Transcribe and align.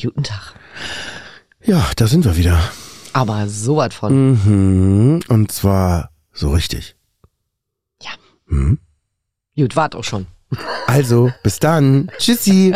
Guten 0.00 0.22
Tag. 0.22 0.54
Ja, 1.64 1.86
da 1.96 2.06
sind 2.06 2.26
wir 2.26 2.36
wieder. 2.36 2.60
Aber 3.14 3.48
so 3.48 3.76
was 3.76 3.94
von. 3.94 4.32
Mhm. 4.32 5.20
Und 5.28 5.50
zwar 5.50 6.10
so 6.32 6.50
richtig. 6.50 6.96
Ja. 8.02 8.10
Mhm. 8.46 8.78
Gut, 9.56 9.74
wart 9.74 9.96
auch 9.96 10.04
schon. 10.04 10.26
Also, 10.86 11.32
bis 11.42 11.58
dann. 11.60 12.10
Tschüssi. 12.18 12.74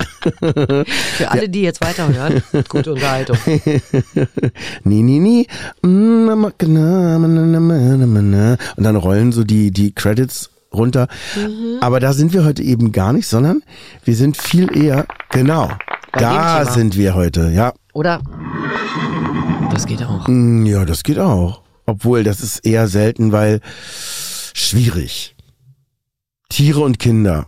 Für 0.40 1.30
alle, 1.30 1.48
die 1.48 1.62
jetzt 1.62 1.80
weiterhören, 1.80 2.42
gute 2.68 2.94
Unterhaltung. 2.94 3.38
nee, 3.46 5.02
nee, 5.02 5.20
nee. 5.20 5.46
Und 5.82 6.74
dann 8.78 8.96
rollen 8.96 9.30
so 9.32 9.44
die, 9.44 9.70
die 9.70 9.92
Credits 9.92 10.50
runter. 10.72 11.06
Aber 11.80 12.00
da 12.00 12.12
sind 12.14 12.32
wir 12.32 12.44
heute 12.44 12.62
eben 12.62 12.90
gar 12.90 13.12
nicht, 13.12 13.28
sondern 13.28 13.62
wir 14.04 14.16
sind 14.16 14.36
viel 14.36 14.76
eher, 14.76 15.06
genau, 15.30 15.70
Bei 16.12 16.18
dem 16.18 16.28
da 16.28 16.58
Thema. 16.64 16.72
sind 16.72 16.96
wir 16.96 17.14
heute, 17.14 17.50
ja. 17.50 17.72
Oder? 17.94 18.22
Das 19.70 19.86
geht 19.86 20.02
auch. 20.02 20.26
Mm, 20.28 20.66
Ja, 20.66 20.84
das 20.84 21.02
geht 21.02 21.18
auch. 21.18 21.62
Obwohl, 21.86 22.22
das 22.22 22.40
ist 22.40 22.58
eher 22.64 22.86
selten, 22.88 23.32
weil 23.32 23.60
schwierig. 24.54 25.34
Tiere 26.48 26.80
und 26.80 26.98
Kinder. 26.98 27.46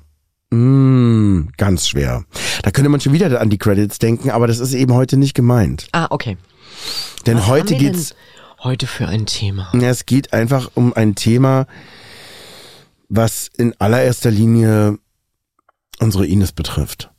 Mm, 0.50 1.48
ganz 1.56 1.88
schwer. 1.88 2.24
Da 2.62 2.70
könnte 2.70 2.88
man 2.88 3.00
schon 3.00 3.12
wieder 3.12 3.40
an 3.40 3.50
die 3.50 3.58
Credits 3.58 3.98
denken, 3.98 4.30
aber 4.30 4.46
das 4.46 4.58
ist 4.60 4.72
eben 4.74 4.94
heute 4.94 5.16
nicht 5.16 5.34
gemeint. 5.34 5.88
Ah, 5.92 6.06
okay. 6.10 6.36
Denn 7.26 7.36
Was 7.38 7.46
heute 7.46 7.74
haben 7.74 7.80
wir 7.82 7.90
geht's, 7.92 8.08
denn 8.10 8.18
Heute 8.64 8.86
für 8.86 9.06
ein 9.06 9.26
Thema. 9.26 9.68
ja, 9.74 9.90
es 9.90 10.06
geht 10.06 10.32
einfach 10.32 10.70
um 10.74 10.94
ein 10.94 11.14
Thema, 11.14 11.66
was 13.10 13.48
in 13.58 13.74
allererster 13.78 14.30
Linie 14.30 14.98
unsere 16.00 16.26
Ines 16.26 16.52
betrifft. 16.52 17.10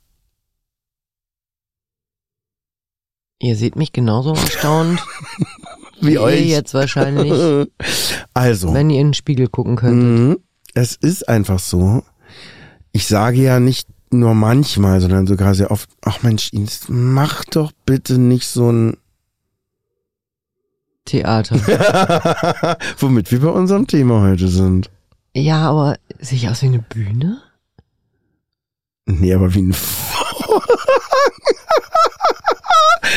Ihr 3.39 3.55
seht 3.55 3.75
mich 3.75 3.91
genauso 3.91 4.33
erstaunt 4.33 4.99
Wie 6.01 6.13
ihr 6.13 6.45
jetzt 6.45 6.73
wahrscheinlich, 6.73 7.31
Also. 8.33 8.73
wenn 8.73 8.89
ihr 8.89 9.01
in 9.01 9.07
den 9.07 9.13
Spiegel 9.13 9.47
gucken 9.47 9.75
könntet. 9.75 10.19
Mhm. 10.19 10.37
Es 10.73 10.95
ist 10.95 11.27
einfach 11.29 11.59
so. 11.59 12.03
Ich 12.91 13.07
sage 13.07 13.41
ja 13.41 13.59
nicht 13.59 13.87
nur 14.11 14.33
manchmal, 14.33 14.99
sondern 14.99 15.25
sogar 15.25 15.55
sehr 15.55 15.71
oft, 15.71 15.89
ach 16.01 16.21
Mensch, 16.21 16.51
Ines, 16.51 16.85
mach 16.89 17.45
doch 17.45 17.71
bitte 17.85 18.17
nicht 18.17 18.47
so 18.47 18.71
ein, 18.71 18.97
Theater. 21.05 21.55
womit 22.99 23.31
wir 23.31 23.39
bei 23.39 23.49
unserem 23.49 23.85
Thema 23.85 24.21
heute 24.21 24.47
sind. 24.47 24.89
Ja, 25.35 25.69
aber 25.69 25.97
sehe 26.19 26.37
ich 26.37 26.49
aus 26.49 26.63
wie 26.63 26.67
eine 26.67 26.79
Bühne? 26.79 27.41
Nee, 29.05 29.33
aber 29.33 29.53
wie 29.53 29.61
ein. 29.61 29.75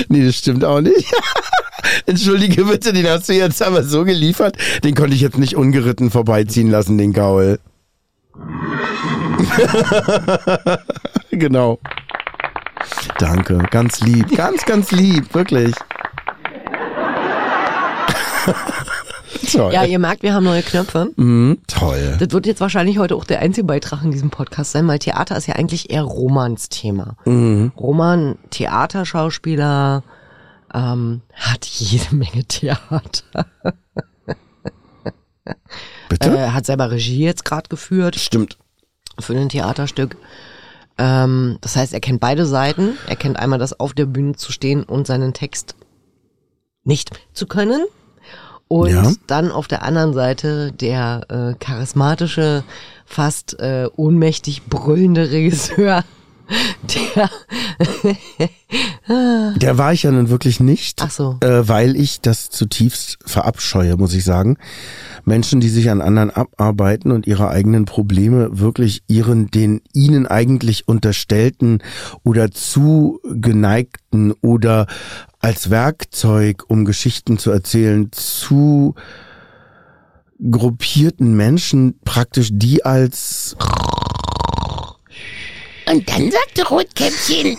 Nee, 0.09 0.25
das 0.25 0.37
stimmt 0.37 0.65
auch 0.65 0.81
nicht. 0.81 1.13
Entschuldige 2.07 2.65
bitte, 2.65 2.93
den 2.93 3.09
hast 3.09 3.29
du 3.29 3.35
jetzt 3.35 3.63
aber 3.63 3.83
so 3.83 4.05
geliefert, 4.05 4.57
den 4.85 4.95
konnte 4.95 5.15
ich 5.15 5.21
jetzt 5.21 5.39
nicht 5.39 5.57
ungeritten 5.57 6.11
vorbeiziehen 6.11 6.71
lassen, 6.71 6.99
den 6.99 7.13
Gaul. 7.13 7.59
genau. 11.31 11.79
Danke, 13.19 13.59
ganz 13.71 14.01
lieb, 14.01 14.37
ganz, 14.37 14.65
ganz 14.65 14.93
lieb, 14.93 15.35
wirklich. 15.35 15.75
Toll. 19.53 19.73
Ja, 19.73 19.85
ihr 19.85 19.99
merkt, 19.99 20.23
wir 20.23 20.35
haben 20.35 20.45
neue 20.45 20.63
Knöpfe. 20.63 21.11
Mhm, 21.17 21.59
toll. 21.67 22.17
Das 22.19 22.31
wird 22.31 22.47
jetzt 22.47 22.61
wahrscheinlich 22.61 22.99
heute 22.99 23.17
auch 23.17 23.25
der 23.25 23.41
einzige 23.41 23.67
Beitrag 23.67 24.03
in 24.03 24.11
diesem 24.11 24.31
Podcast 24.31 24.73
sein, 24.73 24.87
weil 24.89 24.99
Theater 24.99 25.37
ist 25.37 25.47
ja 25.47 25.55
eigentlich 25.55 25.91
eher 25.91 26.03
Romans 26.03 26.69
Thema. 26.69 27.17
Mhm. 27.25 27.73
Roman, 27.77 28.37
Theaterschauspieler, 28.51 30.03
ähm, 30.75 31.23
hat 31.35 31.65
jede 31.65 32.15
Menge 32.15 32.45
Theater. 32.45 33.47
Bitte? 36.09 36.37
Äh, 36.37 36.49
hat 36.51 36.67
selber 36.67 36.91
Regie 36.91 37.25
jetzt 37.25 37.45
gerade 37.45 37.69
geführt 37.69 38.17
Stimmt. 38.17 38.59
für 39.19 39.35
ein 39.35 39.49
Theaterstück. 39.49 40.17
Ähm, 40.97 41.59
das 41.61 41.77
heißt, 41.77 41.95
er 41.95 42.01
kennt 42.01 42.21
beide 42.21 42.45
Seiten. 42.47 42.99
Er 43.07 43.17
kennt 43.17 43.39
einmal 43.39 43.59
das 43.59 43.79
auf 43.79 43.93
der 43.93 44.07
Bühne 44.07 44.35
zu 44.35 44.53
stehen 44.53 44.83
und 44.83 45.07
seinen 45.07 45.33
Text 45.33 45.77
nicht 46.85 47.11
zu 47.33 47.47
können. 47.47 47.85
Und 48.69 48.91
Ja. 48.91 49.13
dann 49.27 49.51
auf 49.51 49.67
der 49.67 49.83
anderen 49.83 50.13
Seite 50.13 50.73
der 50.73 51.23
äh, 51.31 51.65
charismatische, 51.65 52.65
fast 53.07 53.59
äh, 53.61 53.89
ohnmächtig 53.97 54.65
brüllende 54.67 55.31
Regisseur, 55.31 56.05
der 57.17 57.31
Der 59.57 59.79
war 59.79 59.93
ich 59.93 60.03
ja 60.03 60.11
nun 60.11 60.29
wirklich 60.29 60.61
nicht. 60.61 61.01
Ach 61.03 61.11
so. 61.11 61.37
Äh, 61.41 61.67
weil 61.69 61.97
ich 61.97 62.21
das 62.21 62.51
zutiefst 62.51 63.19
verabscheue, 63.25 63.97
muss 63.97 64.15
ich 64.15 64.25
sagen. 64.25 64.59
Menschen, 65.25 65.61
die 65.61 65.69
sich 65.69 65.91
an 65.91 66.01
anderen 66.01 66.31
abarbeiten 66.31 67.13
und 67.13 67.27
ihre 67.27 67.49
eigenen 67.49 67.85
Probleme 67.85 68.59
wirklich 68.59 69.03
ihren, 69.09 69.51
den 69.51 69.81
ihnen 69.93 70.27
eigentlich 70.27 70.89
unterstellten 70.89 71.83
oder 72.25 72.51
zugeneigten 72.51 74.33
oder 74.43 74.87
als 75.41 75.71
Werkzeug, 75.71 76.65
um 76.69 76.85
Geschichten 76.85 77.39
zu 77.39 77.51
erzählen, 77.51 78.11
zu 78.13 78.95
gruppierten 80.51 81.37
Menschen 81.37 81.99
praktisch 82.05 82.51
die 82.53 82.85
als 82.85 83.57
Und 85.91 86.09
dann 86.09 86.31
sagte 86.31 86.69
Rotkäppchen, 86.69 87.57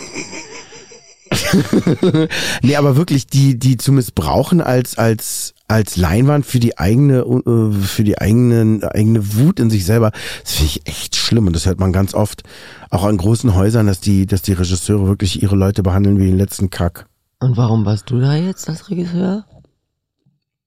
Nee, 2.62 2.76
aber 2.76 2.96
wirklich 2.96 3.28
die, 3.28 3.58
die 3.58 3.78
zu 3.78 3.92
missbrauchen 3.92 4.62
als, 4.62 4.98
als, 4.98 5.54
als 5.68 5.98
Leinwand 5.98 6.46
für 6.46 6.60
die 6.60 6.78
eigene, 6.78 7.20
äh, 7.20 7.72
für 7.72 8.04
die 8.04 8.20
eigenen, 8.20 8.84
eigene 8.84 9.36
Wut 9.36 9.60
in 9.60 9.70
sich 9.70 9.86
selber, 9.86 10.12
das 10.44 10.54
finde 10.54 10.72
ich 10.74 10.88
echt 10.88 11.16
schlimm. 11.16 11.48
Und 11.48 11.56
das 11.56 11.66
hört 11.66 11.80
man 11.80 11.94
ganz 11.94 12.14
oft 12.14 12.44
auch 12.90 13.04
an 13.04 13.18
großen 13.18 13.56
Häusern, 13.56 13.88
dass 13.88 14.00
die, 14.00 14.26
dass 14.26 14.42
die 14.42 14.54
Regisseure 14.54 15.08
wirklich 15.08 15.42
ihre 15.42 15.56
Leute 15.56 15.84
behandeln 15.84 16.20
wie 16.20 16.28
den 16.28 16.38
letzten 16.38 16.70
Kack. 16.70 17.06
Und 17.40 17.58
warum 17.58 17.86
warst 17.86 18.10
du 18.10 18.20
da 18.20 18.36
jetzt 18.36 18.68
als 18.68 18.90
Regisseur? 18.90 19.46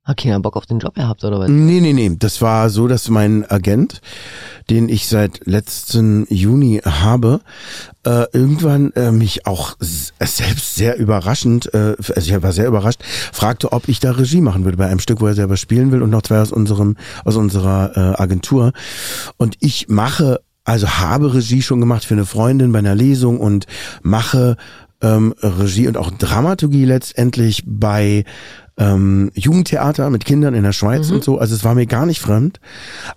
Hat 0.04 0.16
keiner 0.16 0.40
Bock 0.40 0.56
auf 0.56 0.66
den 0.66 0.80
Job 0.80 0.96
gehabt, 0.96 1.22
oder 1.22 1.38
was? 1.38 1.48
Nee, 1.48 1.80
nee, 1.80 1.92
nee. 1.92 2.16
Das 2.18 2.42
war 2.42 2.70
so, 2.70 2.88
dass 2.88 3.08
mein 3.08 3.48
Agent, 3.48 4.00
den 4.68 4.88
ich 4.88 5.06
seit 5.06 5.46
letzten 5.46 6.26
Juni 6.28 6.80
habe, 6.84 7.40
äh, 8.04 8.24
irgendwann 8.32 8.90
äh, 8.94 9.12
mich 9.12 9.46
auch 9.46 9.76
selbst 9.78 10.74
sehr 10.74 10.98
überraschend, 10.98 11.72
äh, 11.72 11.94
also 12.16 12.34
ich 12.34 12.42
war 12.42 12.50
sehr 12.50 12.66
überrascht, 12.66 13.00
fragte, 13.32 13.70
ob 13.70 13.88
ich 13.88 14.00
da 14.00 14.10
Regie 14.10 14.40
machen 14.40 14.64
würde 14.64 14.76
bei 14.76 14.86
einem 14.86 14.98
Stück, 14.98 15.20
wo 15.20 15.28
er 15.28 15.34
selber 15.34 15.56
spielen 15.56 15.92
will 15.92 16.02
und 16.02 16.10
noch 16.10 16.22
zwei 16.22 16.40
aus 16.40 16.50
unserem, 16.50 16.96
aus 17.24 17.36
unserer 17.36 17.96
äh, 17.96 18.20
Agentur. 18.20 18.72
Und 19.36 19.56
ich 19.60 19.86
mache, 19.88 20.40
also 20.64 20.88
habe 20.88 21.32
Regie 21.32 21.62
schon 21.62 21.78
gemacht 21.78 22.04
für 22.04 22.14
eine 22.14 22.26
Freundin 22.26 22.72
bei 22.72 22.80
einer 22.80 22.96
Lesung 22.96 23.38
und 23.38 23.66
mache 24.02 24.56
ähm, 25.00 25.34
Regie 25.42 25.88
und 25.88 25.96
auch 25.96 26.10
Dramaturgie 26.10 26.84
letztendlich 26.84 27.62
bei 27.66 28.24
ähm, 28.78 29.30
Jugendtheater 29.34 30.10
mit 30.10 30.24
Kindern 30.24 30.54
in 30.54 30.62
der 30.62 30.72
Schweiz 30.72 31.10
und 31.10 31.22
so. 31.22 31.38
Also 31.38 31.54
es 31.54 31.64
war 31.64 31.74
mir 31.74 31.86
gar 31.86 32.06
nicht 32.06 32.20
fremd. 32.20 32.60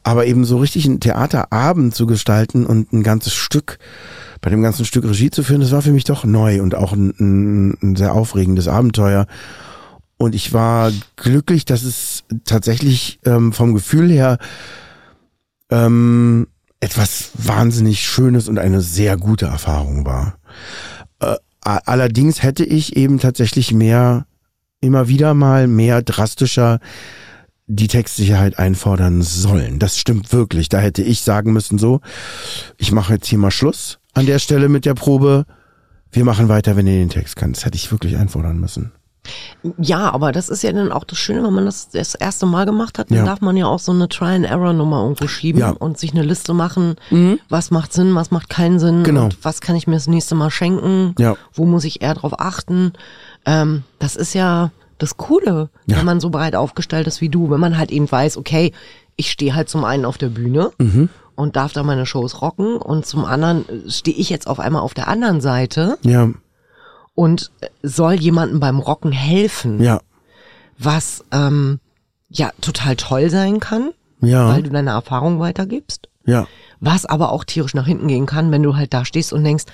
Aber 0.03 0.25
eben 0.25 0.45
so 0.45 0.57
richtig 0.57 0.85
einen 0.85 0.99
Theaterabend 0.99 1.95
zu 1.95 2.05
gestalten 2.05 2.65
und 2.65 2.91
ein 2.93 3.03
ganzes 3.03 3.33
Stück, 3.33 3.79
bei 4.41 4.49
dem 4.49 4.61
ganzen 4.61 4.85
Stück 4.85 5.05
Regie 5.05 5.31
zu 5.31 5.43
führen, 5.43 5.61
das 5.61 5.71
war 5.71 5.81
für 5.81 5.91
mich 5.91 6.03
doch 6.03 6.25
neu 6.25 6.61
und 6.61 6.75
auch 6.75 6.93
ein, 6.93 7.13
ein, 7.19 7.77
ein 7.81 7.95
sehr 7.95 8.13
aufregendes 8.13 8.67
Abenteuer. 8.67 9.27
Und 10.17 10.35
ich 10.35 10.53
war 10.53 10.91
glücklich, 11.15 11.65
dass 11.65 11.83
es 11.83 12.23
tatsächlich 12.45 13.19
ähm, 13.25 13.51
vom 13.51 13.73
Gefühl 13.73 14.09
her 14.09 14.37
ähm, 15.69 16.47
etwas 16.79 17.31
wahnsinnig 17.33 18.01
Schönes 18.01 18.47
und 18.47 18.59
eine 18.59 18.81
sehr 18.81 19.17
gute 19.17 19.47
Erfahrung 19.47 20.05
war. 20.05 20.37
Äh, 21.19 21.35
allerdings 21.61 22.43
hätte 22.43 22.63
ich 22.63 22.95
eben 22.95 23.19
tatsächlich 23.19 23.73
mehr, 23.73 24.27
immer 24.81 25.07
wieder 25.07 25.33
mal 25.33 25.67
mehr 25.67 26.01
drastischer 26.01 26.79
die 27.67 27.87
Textsicherheit 27.87 28.59
einfordern 28.59 29.23
sollen. 29.23 29.79
Das 29.79 29.97
stimmt 29.97 30.31
wirklich. 30.31 30.69
Da 30.69 30.77
hätte 30.79 31.01
ich 31.01 31.21
sagen 31.21 31.51
müssen, 31.51 31.79
so, 31.79 31.99
ich 32.77 32.91
mache 32.91 33.13
jetzt 33.15 33.27
hier 33.27 33.39
mal 33.39 33.49
Schluss 33.51 33.97
an 34.13 34.27
der 34.27 34.39
Stelle 34.39 34.69
mit 34.69 34.85
der 34.85 34.93
Probe. 34.93 35.45
wir 36.11 36.23
machen 36.23 36.47
weiter, 36.47 36.77
wenn 36.77 36.87
ihr 36.87 36.93
den 36.99 37.09
Text 37.09 37.35
kannst. 37.35 37.61
Das 37.61 37.65
hätte 37.65 37.75
ich 37.75 37.91
wirklich 37.91 38.15
einfordern 38.15 38.57
müssen. 38.57 38.93
Ja, 39.79 40.11
aber 40.13 40.31
das 40.31 40.47
ist 40.49 40.61
ja 40.63 40.71
dann 40.71 40.91
auch 40.91 41.03
das 41.03 41.17
Schöne, 41.17 41.43
wenn 41.43 41.53
man 41.53 41.65
das 41.65 41.89
das 41.89 42.13
erste 42.15 42.45
Mal 42.45 42.65
gemacht 42.65 42.99
hat, 42.99 43.09
dann 43.09 43.17
Ja. 43.17 43.25
darf 43.25 43.41
man 43.41 43.57
ja 43.57 43.65
auch 43.65 43.79
so 43.79 43.91
eine 43.91 44.07
Try-and-Error-Nummer 44.07 45.01
irgendwo 45.01 45.27
schieben 45.27 45.59
Ja. 45.59 45.71
und 45.71 45.97
sich 45.97 46.11
eine 46.13 46.21
Liste 46.23 46.53
machen, 46.53 46.95
was 47.49 47.71
macht 47.71 47.91
Sinn, 47.91 48.13
was 48.15 48.29
macht 48.31 48.49
keinen 48.49 48.79
Sinn 48.79 49.03
Genau. 49.03 49.25
und 49.25 49.43
was 49.43 49.59
kann 49.61 49.75
ich 49.75 49.87
mir 49.87 49.95
das 49.95 50.07
nächste 50.07 50.35
Mal 50.35 50.51
schenken, 50.51 51.15
Ja. 51.19 51.35
wo 51.53 51.65
muss 51.65 51.83
ich 51.83 52.01
eher 52.03 52.13
drauf 52.13 52.39
achten. 52.39 52.93
Ähm, 53.45 53.83
das 53.99 54.15
ist 54.15 54.33
ja 54.33 54.71
das 54.97 55.17
Coole, 55.17 55.69
Ja. 55.87 55.97
wenn 55.97 56.05
man 56.05 56.19
so 56.19 56.29
breit 56.29 56.55
aufgestellt 56.55 57.07
ist 57.07 57.21
wie 57.21 57.29
du, 57.29 57.49
wenn 57.49 57.59
man 57.59 57.77
halt 57.77 57.91
eben 57.91 58.09
weiß, 58.11 58.37
okay, 58.37 58.71
ich 59.17 59.29
stehe 59.31 59.53
halt 59.55 59.69
zum 59.69 59.83
einen 59.83 60.05
auf 60.05 60.17
der 60.17 60.29
Bühne 60.29 60.71
Mhm. 60.77 61.09
und 61.35 61.55
darf 61.55 61.73
da 61.73 61.83
meine 61.83 62.05
Shows 62.05 62.41
rocken 62.41 62.77
und 62.77 63.05
zum 63.05 63.25
anderen 63.25 63.67
äh, 63.69 63.89
stehe 63.89 64.15
ich 64.17 64.29
jetzt 64.29 64.47
auf 64.47 64.59
einmal 64.59 64.81
auf 64.81 64.93
der 64.93 65.07
anderen 65.07 65.41
Seite 65.41 65.97
Ja, 66.03 66.29
und 67.13 67.51
äh, 67.61 67.67
soll 67.83 68.13
jemandem 68.15 68.59
beim 68.59 68.79
Rocken 68.79 69.11
helfen 69.11 69.81
ja, 69.81 69.99
was 70.77 71.23
ähm, 71.31 71.79
ja 72.29 72.51
total 72.61 72.95
toll 72.95 73.29
sein 73.29 73.59
kann, 73.59 73.91
ja, 74.21 74.47
weil 74.49 74.63
du 74.63 74.69
deine 74.69 74.91
Erfahrung 74.91 75.39
weitergibst, 75.39 76.09
ja. 76.25 76.47
was 76.79 77.05
aber 77.05 77.31
auch 77.31 77.43
tierisch 77.43 77.73
nach 77.73 77.85
hinten 77.85 78.07
gehen 78.07 78.25
kann, 78.25 78.51
wenn 78.51 78.63
du 78.63 78.75
halt 78.75 78.93
da 78.93 79.05
stehst 79.05 79.31
und 79.33 79.43
denkst, 79.43 79.65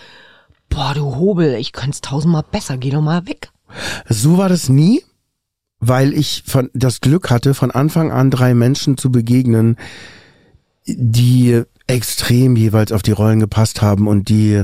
boah, 0.69 0.93
du 0.93 1.15
Hobel, 1.15 1.55
ich 1.55 1.73
könnte 1.73 1.91
es 1.91 2.01
tausendmal 2.01 2.43
besser, 2.49 2.77
geh 2.77 2.89
doch 2.91 3.01
mal 3.01 3.25
weg. 3.27 3.51
So 4.09 4.37
war 4.37 4.49
das 4.49 4.69
nie, 4.69 5.03
weil 5.79 6.13
ich 6.13 6.43
von, 6.45 6.69
das 6.73 7.01
Glück 7.01 7.29
hatte, 7.29 7.53
von 7.53 7.71
Anfang 7.71 8.11
an 8.11 8.29
drei 8.31 8.53
Menschen 8.53 8.97
zu 8.97 9.11
begegnen, 9.11 9.77
die 10.87 11.61
extrem 11.87 12.55
jeweils 12.55 12.91
auf 12.91 13.01
die 13.01 13.11
Rollen 13.11 13.39
gepasst 13.39 13.81
haben 13.81 14.07
und 14.07 14.29
die 14.29 14.63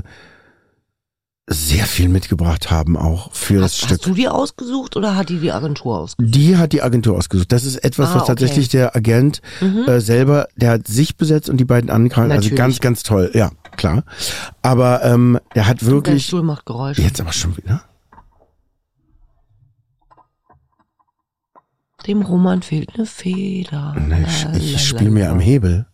sehr 1.49 1.85
viel 1.85 2.09
mitgebracht 2.09 2.71
haben 2.71 2.97
auch 2.97 3.31
für 3.33 3.53
das 3.55 3.71
Hast, 3.71 3.77
Stück. 3.77 3.89
hast 3.91 4.05
du 4.05 4.13
die 4.13 4.27
ausgesucht 4.27 4.97
oder 4.97 5.15
hat 5.15 5.29
die 5.29 5.39
die 5.39 5.51
Agentur 5.53 5.97
ausgesucht? 5.99 6.35
Die 6.35 6.57
hat 6.57 6.73
die 6.73 6.81
Agentur 6.81 7.15
ausgesucht. 7.17 7.53
Das 7.53 7.63
ist 7.63 7.77
etwas, 7.85 8.09
Ah, 8.09 8.15
was 8.15 8.21
okay. 8.23 8.27
tatsächlich 8.33 8.67
der 8.67 8.97
Agent 8.97 9.41
äh, 9.61 9.99
selber, 10.01 10.49
der 10.57 10.71
hat 10.71 10.87
sich 10.87 11.15
besetzt 11.15 11.49
und 11.49 11.55
die 11.57 11.63
beiden 11.65 11.89
anderen, 11.89 12.31
also 12.33 12.53
ganz, 12.53 12.79
ganz 12.81 13.01
toll. 13.03 13.31
Ja, 13.33 13.51
klar. 13.77 14.03
Aber 14.61 15.05
ähm, 15.05 15.39
der 15.55 15.67
hat 15.67 15.79
Der 15.79 15.87
wirklich 15.87 16.25
Stuhl 16.25 16.43
macht 16.43 16.65
Geräusche. 16.65 17.01
jetzt 17.01 17.21
aber 17.21 17.31
schon 17.31 17.55
wieder. 17.55 17.81
Dem 22.07 22.21
Roman 22.21 22.61
fehlt 22.61 22.95
eine 22.95 23.05
Feder. 23.05 23.93
Ne, 23.99 24.25
ich 24.25 24.43
La, 24.45 24.53
ich 24.55 24.87
spiele 24.87 25.11
mir 25.11 25.29
am 25.29 25.39
Hebel. 25.39 25.85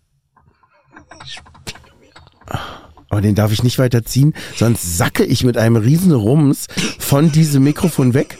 Aber 3.09 3.21
den 3.21 3.35
darf 3.35 3.51
ich 3.51 3.63
nicht 3.63 3.79
weiter 3.79 4.03
ziehen, 4.03 4.33
sonst 4.55 4.97
sacke 4.97 5.23
ich 5.23 5.43
mit 5.43 5.57
einem 5.57 5.75
riesen 5.75 6.11
Rums 6.13 6.67
von 6.99 7.31
diesem 7.31 7.63
Mikrofon 7.63 8.13
weg. 8.13 8.37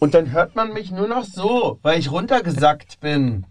Und 0.00 0.14
dann 0.14 0.32
hört 0.32 0.56
man 0.56 0.72
mich 0.72 0.90
nur 0.90 1.06
noch 1.08 1.24
so, 1.24 1.78
weil 1.82 1.98
ich 1.98 2.10
runtergesackt 2.10 3.00
bin. 3.00 3.44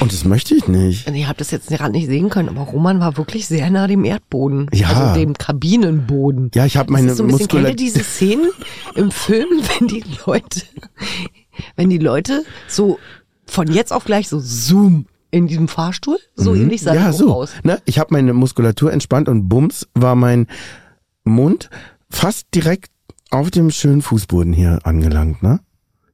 Und 0.00 0.12
das 0.12 0.24
möchte 0.24 0.54
ich 0.54 0.68
nicht. 0.68 1.08
Ihr 1.10 1.28
habt 1.28 1.40
das 1.40 1.50
jetzt 1.50 1.68
gerade 1.68 1.92
nicht 1.92 2.06
sehen 2.06 2.28
können, 2.28 2.48
aber 2.48 2.62
Roman 2.62 3.00
war 3.00 3.16
wirklich 3.16 3.46
sehr 3.46 3.68
nah 3.70 3.86
dem 3.86 4.04
Erdboden. 4.04 4.68
Ja. 4.72 4.88
Also 4.88 5.20
dem 5.20 5.34
Kabinenboden. 5.34 6.50
Ja, 6.54 6.64
ich 6.64 6.76
habe 6.76 6.92
meine 6.92 7.08
das 7.08 7.12
ist 7.12 7.18
so 7.18 7.24
ein 7.24 7.28
bisschen, 7.28 7.48
kennt 7.48 7.52
ihr 7.52 7.70
Muskulatur. 7.70 7.76
diese 7.76 8.04
Szenen 8.04 8.50
im 8.94 9.10
Film, 9.10 9.48
wenn 9.78 9.88
die 9.88 10.04
Leute, 10.26 10.62
wenn 11.76 11.90
die 11.90 11.98
Leute 11.98 12.44
so 12.68 12.98
von 13.46 13.68
jetzt 13.70 13.92
auf 13.92 14.04
gleich 14.04 14.28
so 14.28 14.38
zoom 14.40 15.06
in 15.30 15.46
diesem 15.48 15.68
Fahrstuhl, 15.68 16.18
so 16.36 16.54
ähnlich 16.54 16.82
sah 16.82 16.92
Mhm. 16.92 16.98
ja, 16.98 17.12
so. 17.12 17.32
aus. 17.34 17.52
Ne? 17.64 17.80
Ich 17.86 17.98
habe 17.98 18.08
meine 18.14 18.32
Muskulatur 18.32 18.92
entspannt 18.92 19.28
und 19.28 19.48
bums 19.48 19.86
war 19.94 20.14
mein 20.14 20.46
Mund 21.24 21.70
fast 22.10 22.46
direkt 22.54 22.90
auf 23.30 23.50
dem 23.50 23.70
schönen 23.70 24.00
Fußboden 24.02 24.52
hier 24.52 24.78
angelangt. 24.84 25.42
Ne? 25.42 25.60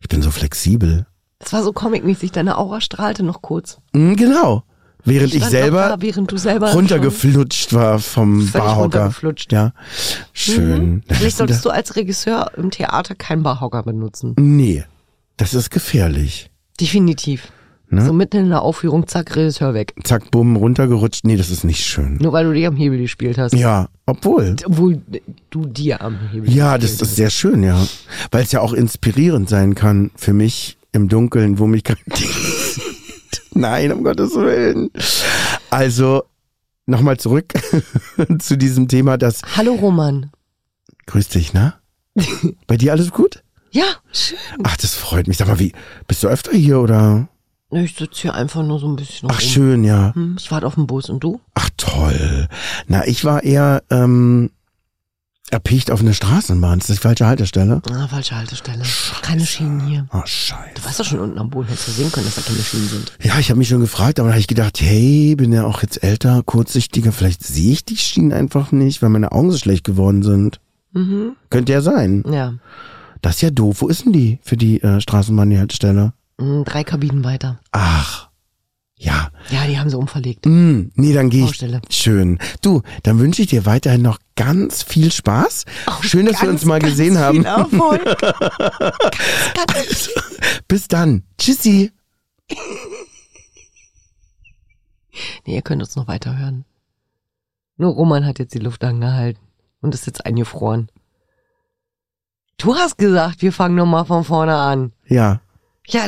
Ich 0.00 0.08
bin 0.08 0.22
so 0.22 0.30
flexibel. 0.30 1.06
Das 1.38 1.52
war 1.52 1.62
so 1.62 1.72
comicmäßig, 1.72 2.32
deine 2.32 2.56
Aura 2.58 2.80
strahlte 2.80 3.22
noch 3.22 3.42
kurz. 3.42 3.78
Mm, 3.92 4.14
genau. 4.14 4.62
Während 5.04 5.32
ich 5.32 5.38
stand 5.40 5.50
selber 5.52 5.88
da, 5.88 6.02
während 6.02 6.30
du 6.30 6.36
selber 6.36 6.72
runtergeflutscht 6.72 7.72
war 7.72 7.98
vom 7.98 8.50
Barhocker. 8.52 9.10
Ja, 9.50 9.72
schön. 10.34 10.90
Mhm. 10.90 11.02
Vielleicht 11.08 11.38
solltest 11.38 11.64
du 11.64 11.70
als 11.70 11.96
Regisseur 11.96 12.50
im 12.56 12.70
Theater 12.70 13.14
keinen 13.14 13.42
Barhocker 13.42 13.82
benutzen. 13.82 14.34
Nee, 14.38 14.84
das 15.36 15.54
ist 15.54 15.70
gefährlich. 15.70 16.50
Definitiv. 16.80 17.50
Ne? 17.92 18.04
So 18.06 18.12
mitten 18.12 18.36
in 18.36 18.48
der 18.50 18.62
Aufführung, 18.62 19.08
zack, 19.08 19.34
Regisseur 19.34 19.74
weg. 19.74 19.94
Zack, 20.04 20.30
bumm, 20.30 20.54
runtergerutscht. 20.54 21.24
Nee, 21.24 21.36
das 21.36 21.50
ist 21.50 21.64
nicht 21.64 21.84
schön. 21.84 22.18
Nur 22.20 22.32
weil 22.32 22.44
du 22.44 22.52
dich 22.52 22.64
am 22.66 22.76
Hebel 22.76 22.98
gespielt 22.98 23.36
hast. 23.36 23.52
Ja, 23.52 23.88
obwohl. 24.06 24.54
Obwohl 24.64 25.02
du 25.50 25.66
dir 25.66 26.00
am 26.00 26.16
Hebel 26.30 26.52
Ja, 26.52 26.78
das 26.78 27.02
ist 27.02 27.16
sehr 27.16 27.30
schön, 27.30 27.64
ja. 27.64 27.84
Weil 28.30 28.44
es 28.44 28.52
ja 28.52 28.60
auch 28.60 28.72
inspirierend 28.74 29.48
sein 29.48 29.74
kann 29.74 30.12
für 30.14 30.32
mich 30.32 30.78
im 30.92 31.08
Dunkeln, 31.08 31.58
wo 31.58 31.66
mich 31.66 31.82
kein 31.82 31.96
sieht. 32.14 32.28
Nein, 33.54 33.92
um 33.92 34.04
Gottes 34.04 34.34
Willen. 34.36 34.90
Also, 35.70 36.22
nochmal 36.86 37.16
zurück 37.18 37.52
zu 38.38 38.56
diesem 38.56 38.86
Thema, 38.86 39.18
das. 39.18 39.42
Hallo 39.56 39.74
Roman. 39.74 40.30
grüß 41.06 41.28
dich, 41.28 41.52
ne? 41.52 41.74
Bei 42.68 42.76
dir 42.76 42.92
alles 42.92 43.10
gut? 43.10 43.42
Ja, 43.70 43.84
schön. 44.12 44.38
Ach, 44.64 44.76
das 44.76 44.94
freut 44.94 45.28
mich. 45.28 45.36
Sag 45.36 45.48
mal, 45.48 45.58
wie, 45.58 45.72
bist 46.08 46.22
du 46.22 46.28
öfter 46.28 46.52
hier 46.52 46.80
oder? 46.80 47.28
Ich 47.72 47.94
sitze 47.94 48.22
hier 48.22 48.34
einfach 48.34 48.64
nur 48.64 48.80
so 48.80 48.88
ein 48.88 48.96
bisschen 48.96 49.28
Ach, 49.30 49.40
rum. 49.40 49.48
schön, 49.48 49.84
ja. 49.84 50.12
Hm, 50.14 50.36
Ich 50.40 50.50
warte 50.50 50.66
auf 50.66 50.74
den 50.74 50.88
Bus 50.88 51.08
und 51.08 51.22
du? 51.22 51.40
Ach, 51.54 51.70
toll. 51.76 52.48
Na, 52.88 53.06
ich 53.06 53.24
war 53.24 53.44
eher, 53.44 53.84
ähm, 53.90 54.50
erpicht 55.52 55.92
auf 55.92 56.00
eine 56.00 56.14
Straßenbahn. 56.14 56.80
Das 56.80 56.90
ist 56.90 56.96
die 56.98 57.02
falsche 57.02 57.26
Haltestelle. 57.26 57.80
Ah, 57.92 58.08
falsche 58.08 58.36
Haltestelle. 58.36 58.82
Keine 59.22 59.46
Schienen 59.46 59.86
hier. 59.86 60.06
Oh, 60.12 60.18
Du 60.20 60.26
scheiße. 60.26 60.84
warst 60.84 60.98
doch 60.98 61.04
schon 61.04 61.20
unten 61.20 61.38
am 61.38 61.50
Boden, 61.50 61.68
hättest 61.68 61.88
du 61.88 61.92
sehen 61.92 62.10
können, 62.10 62.26
dass 62.26 62.36
da 62.36 62.42
keine 62.42 62.58
Schienen 62.60 62.88
sind. 62.88 63.12
Ja, 63.22 63.38
ich 63.38 63.50
habe 63.50 63.58
mich 63.58 63.68
schon 63.68 63.80
gefragt, 63.80 64.18
aber 64.18 64.28
dann 64.28 64.34
habe 64.34 64.40
ich 64.40 64.46
gedacht, 64.48 64.80
hey, 64.80 65.36
bin 65.36 65.52
ja 65.52 65.64
auch 65.64 65.82
jetzt 65.82 66.02
älter, 66.02 66.42
kurzsichtiger, 66.44 67.12
vielleicht 67.12 67.44
sehe 67.44 67.72
ich 67.72 67.84
die 67.84 67.96
Schienen 67.96 68.32
einfach 68.32 68.72
nicht, 68.72 69.00
weil 69.02 69.10
meine 69.10 69.30
Augen 69.30 69.50
so 69.52 69.58
schlecht 69.58 69.84
geworden 69.84 70.22
sind. 70.24 70.60
Mhm. 70.92 71.36
Könnte 71.50 71.72
ja 71.72 71.82
sein. 71.82 72.24
Ja. 72.28 72.54
Das 73.22 73.36
ist 73.36 73.42
ja 73.42 73.50
doof. 73.50 73.82
Wo 73.82 73.88
ist 73.88 74.04
denn 74.04 74.12
die 74.12 74.38
für 74.42 74.56
die 74.56 74.80
äh, 74.82 75.00
Straßenbahn, 75.00 75.50
die 75.50 75.58
Haltestelle? 75.58 76.12
Hm, 76.38 76.64
Drei 76.64 76.84
Kabinen 76.84 77.22
weiter. 77.24 77.60
Ach, 77.72 78.28
ja. 78.96 79.30
Ja, 79.50 79.66
die 79.66 79.78
haben 79.78 79.88
sie 79.90 79.96
umverlegt. 79.96 80.44
Mm, 80.46 80.90
nee, 80.94 81.12
dann 81.14 81.30
gehe 81.30 81.40
ich. 81.40 81.46
Baustelle. 81.46 81.80
Schön. 81.88 82.38
Du, 82.60 82.82
dann 83.02 83.18
wünsche 83.18 83.40
ich 83.42 83.48
dir 83.48 83.64
weiterhin 83.66 84.02
noch 84.02 84.18
ganz 84.36 84.82
viel 84.82 85.10
Spaß. 85.10 85.64
Schön, 86.02 86.26
dass 86.26 86.40
wir 86.40 86.48
Ganz, 86.48 86.60
uns 86.62 86.66
mal 86.66 86.80
gesehen 86.80 87.18
haben. 87.18 87.44
Erfolg. 87.44 88.04
ganz, 88.20 89.74
ganz. 89.74 90.10
Bis 90.68 90.88
dann. 90.88 91.24
Tschüssi. 91.38 91.92
Nee, 95.46 95.56
ihr 95.56 95.62
könnt 95.62 95.82
uns 95.82 95.96
noch 95.96 96.08
weiterhören. 96.08 96.64
Nur 97.76 97.92
Roman 97.94 98.24
hat 98.24 98.38
jetzt 98.38 98.54
die 98.54 98.58
Luft 98.60 98.84
angehalten 98.84 99.42
und 99.80 99.92
ist 99.94 100.06
jetzt 100.06 100.24
eingefroren. 100.24 100.88
Du 102.60 102.74
hast 102.74 102.98
gesagt, 102.98 103.42
wir 103.42 103.52
fangen 103.52 103.74
nochmal 103.76 104.04
von 104.04 104.24
vorne 104.24 104.54
an. 104.54 104.92
Ja, 105.06 105.40
Ja, 105.86 106.02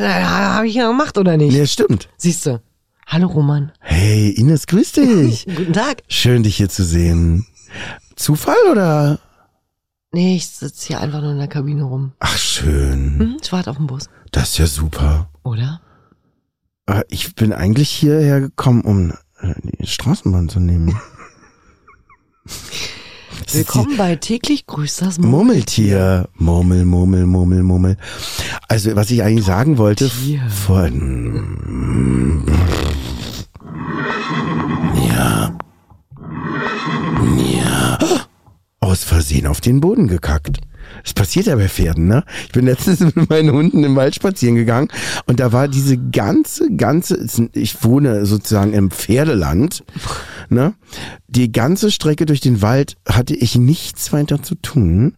habe 0.54 0.68
ich 0.68 0.74
ja 0.74 0.88
gemacht, 0.88 1.16
oder 1.18 1.36
nicht? 1.36 1.52
nee, 1.56 1.66
stimmt. 1.66 2.08
Siehst 2.16 2.46
du. 2.46 2.60
Hallo 3.06 3.26
Roman. 3.28 3.72
Hey, 3.80 4.30
Ines, 4.30 4.66
grüß 4.66 4.92
dich. 4.92 5.44
Guten 5.56 5.72
Tag. 5.72 6.02
Schön, 6.08 6.42
dich 6.42 6.56
hier 6.56 6.68
zu 6.68 6.84
sehen. 6.84 7.46
Zufall 8.16 8.56
oder? 8.70 9.18
Nee, 10.12 10.36
ich 10.36 10.46
sitze 10.46 10.88
hier 10.88 11.00
einfach 11.00 11.20
nur 11.22 11.32
in 11.32 11.38
der 11.38 11.48
Kabine 11.48 11.84
rum. 11.84 12.12
Ach, 12.20 12.36
schön. 12.36 13.18
Hm, 13.18 13.36
ich 13.42 13.50
warte 13.50 13.70
auf 13.70 13.78
den 13.78 13.86
Bus. 13.86 14.08
Das 14.30 14.50
ist 14.50 14.58
ja 14.58 14.66
super. 14.66 15.30
Oder? 15.42 15.80
Äh, 16.86 17.02
Ich 17.08 17.34
bin 17.34 17.52
eigentlich 17.52 17.90
hierher 17.90 18.40
gekommen, 18.40 18.82
um 18.82 19.10
äh, 19.40 19.54
die 19.80 19.86
Straßenbahn 19.86 20.48
zu 20.50 20.60
nehmen. 20.60 20.98
Willkommen 23.50 23.96
bei 23.96 24.16
täglich 24.16 24.66
grüßt 24.66 25.02
das 25.02 25.18
Murmeltier. 25.18 26.28
Murmel, 26.36 26.84
Murmel, 26.84 27.26
Murmel, 27.26 27.62
Murmel. 27.62 27.96
Also, 28.68 28.94
was 28.94 29.10
ich 29.10 29.22
eigentlich 29.22 29.44
sagen 29.44 29.78
wollte, 29.78 30.10
von, 30.48 32.44
ja, 35.08 35.56
ja, 37.36 37.98
aus 38.80 39.04
Versehen 39.04 39.46
auf 39.46 39.60
den 39.60 39.80
Boden 39.80 40.08
gekackt. 40.08 40.58
Das 41.02 41.14
passiert 41.14 41.46
ja 41.46 41.56
bei 41.56 41.68
Pferden, 41.68 42.06
ne? 42.06 42.24
Ich 42.46 42.52
bin 42.52 42.66
letztens 42.66 43.00
mit 43.14 43.28
meinen 43.28 43.52
Hunden 43.52 43.84
im 43.84 43.96
Wald 43.96 44.14
spazieren 44.14 44.54
gegangen 44.54 44.88
und 45.26 45.40
da 45.40 45.52
war 45.52 45.68
diese 45.68 45.98
ganze, 45.98 46.70
ganze, 46.74 47.26
ich 47.52 47.82
wohne 47.84 48.26
sozusagen 48.26 48.72
im 48.72 48.90
Pferdeland, 48.90 49.84
ne? 50.48 50.74
Die 51.28 51.50
ganze 51.50 51.90
Strecke 51.90 52.26
durch 52.26 52.40
den 52.40 52.62
Wald 52.62 52.96
hatte 53.08 53.34
ich 53.34 53.56
nichts 53.56 54.12
weiter 54.12 54.42
zu 54.42 54.54
tun, 54.56 55.14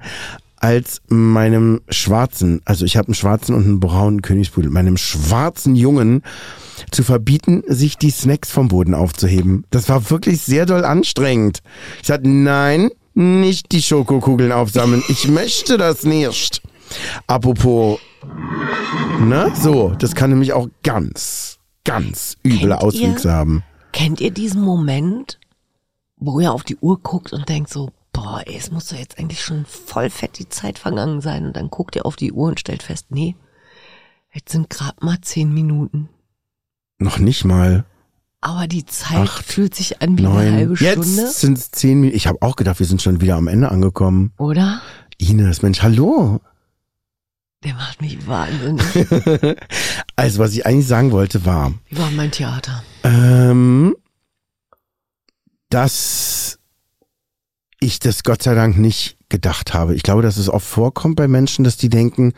als 0.65 1.03
meinem 1.09 1.83
schwarzen, 1.91 2.63
also 2.65 2.87
ich 2.87 2.97
habe 2.97 3.09
einen 3.09 3.15
schwarzen 3.15 3.55
und 3.55 3.65
einen 3.65 3.81
braunen 3.81 4.23
Königspudel, 4.23 4.71
meinem 4.71 4.97
schwarzen 4.97 5.77
Jungen 5.77 6.23
zu 6.91 7.03
verbieten, 7.03 7.63
sich 7.67 7.99
die 7.99 8.09
Snacks 8.09 8.51
vom 8.51 8.69
Boden 8.69 8.95
aufzuheben. 8.95 9.65
Das 9.69 9.91
war 9.91 10.09
wirklich 10.09 10.41
sehr 10.41 10.65
doll 10.65 10.87
anstrengend. 10.87 11.61
Ich 12.01 12.07
sagte, 12.07 12.31
nein, 12.31 12.91
nicht 13.15 13.73
die 13.73 13.83
Schokokugeln 13.83 14.53
aufsammeln. 14.53 15.03
Ich 15.09 15.29
möchte 15.29 15.79
das 15.79 16.05
nicht. 16.05 16.63
Apropos, 17.27 17.99
ne? 19.21 19.53
So, 19.61 19.91
das 19.99 20.15
kann 20.15 20.31
nämlich 20.31 20.53
auch 20.53 20.69
ganz, 20.83 21.59
ganz 21.85 22.37
üble 22.45 22.59
Kennt 22.59 22.71
ihr- 22.71 22.83
Auswüchse 22.83 23.33
haben. 23.33 23.63
Kennt 23.93 24.21
ihr 24.21 24.31
diesen 24.33 24.63
Moment, 24.63 25.39
wo 26.17 26.41
ihr 26.41 26.53
auf 26.53 26.65
die 26.65 26.77
Uhr 26.77 26.99
guckt 27.01 27.33
und 27.33 27.49
denkt 27.49 27.71
so, 27.71 27.91
boah, 28.13 28.43
ey, 28.47 28.57
es 28.57 28.71
muss 28.71 28.87
doch 28.89 28.97
jetzt 28.97 29.19
eigentlich 29.19 29.43
schon 29.43 29.65
voll 29.67 30.11
fett 30.11 30.39
die 30.39 30.49
Zeit 30.49 30.79
vergangen 30.79 31.21
sein. 31.21 31.47
Und 31.47 31.57
dann 31.57 31.71
guckt 31.71 31.95
ihr 31.97 32.05
auf 32.07 32.17
die 32.17 32.33
Uhr 32.33 32.49
und 32.49 32.61
stellt 32.61 32.83
fest, 32.83 33.07
nee, 33.11 33.37
jetzt 34.33 34.51
sind 34.53 34.69
gerade 34.71 34.97
mal 35.05 35.21
zehn 35.21 35.53
Minuten. 35.55 36.09
Noch 36.99 37.19
nicht 37.19 37.45
mal 37.45 37.85
Aber 38.47 38.67
die 38.67 38.85
Zeit 38.85 39.17
Acht, 39.21 39.47
fühlt 39.47 39.75
sich 39.75 40.03
an 40.03 40.19
wie 40.19 40.27
eine 40.27 40.35
neun. 40.35 40.53
halbe 40.53 40.77
Stunde, 40.77 41.01
Jetzt 41.25 41.41
sind 41.41 41.57
es 41.57 41.71
zehn 41.71 42.01
Minuten. 42.01 42.15
Ich 42.17 42.27
habe 42.27 42.43
auch 42.43 42.57
gedacht, 42.57 42.79
wir 42.79 42.85
sind 42.85 43.01
schon 43.01 43.23
wieder 43.23 43.37
am 43.37 43.49
Ende 43.49 43.71
angekommen. 43.71 44.33
oder? 44.37 44.83
Ines, 45.17 45.63
Mensch, 45.63 45.81
hallo. 45.83 46.43
Der 47.65 47.73
macht 47.73 48.03
mich 48.03 48.27
wahnsinnig. 48.27 48.85
Also, 50.17 50.39
was 50.41 50.53
ich 50.53 50.65
eigentlich 50.67 50.87
sagen 50.87 51.11
wollte, 51.11 51.45
war, 51.47 51.73
Wie 51.89 51.99
war 51.99 52.11
mein 52.11 52.31
Theater? 52.31 52.83
ähm, 53.03 53.97
dass 55.71 56.59
ich 57.81 57.99
das 57.99 58.23
Gott 58.25 58.43
sei 58.43 58.55
Dank 58.55 58.77
nicht 58.79 59.17
gedacht 59.29 59.73
habe. 59.75 59.95
Ich 59.95 60.03
glaube, 60.03 60.23
dass 60.23 60.37
es 60.37 60.49
oft 60.51 60.67
vorkommt 60.67 61.17
bei 61.17 61.27
Menschen, 61.29 61.65
dass 61.65 61.77
die 61.79 61.89
denken, 61.89 62.33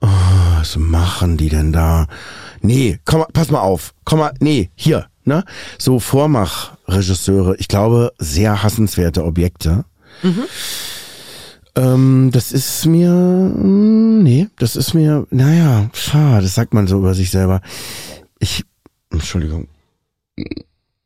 oh, 0.00 0.08
was 0.56 0.76
machen 0.76 1.36
die 1.36 1.48
denn 1.48 1.72
da? 1.72 2.06
Nee, 2.60 2.98
komm, 3.04 3.24
pass 3.32 3.50
mal 3.50 3.60
auf. 3.60 3.94
Komm 4.04 4.18
mal, 4.18 4.34
nee, 4.40 4.70
hier, 4.74 5.06
ne? 5.24 5.44
So 5.78 5.98
Vormachregisseure, 5.98 7.56
ich 7.58 7.68
glaube, 7.68 8.12
sehr 8.18 8.62
hassenswerte 8.62 9.24
Objekte. 9.24 9.84
Ähm, 11.74 12.30
das 12.32 12.52
ist 12.52 12.84
mir, 12.86 13.10
mm, 13.10 14.22
nee, 14.22 14.48
das 14.58 14.76
ist 14.76 14.94
mir, 14.94 15.26
naja, 15.30 15.88
schade, 15.94 16.42
das 16.42 16.54
sagt 16.54 16.74
man 16.74 16.86
so 16.86 16.98
über 16.98 17.14
sich 17.14 17.30
selber. 17.30 17.60
Ich, 18.38 18.64
Entschuldigung. 19.10 19.68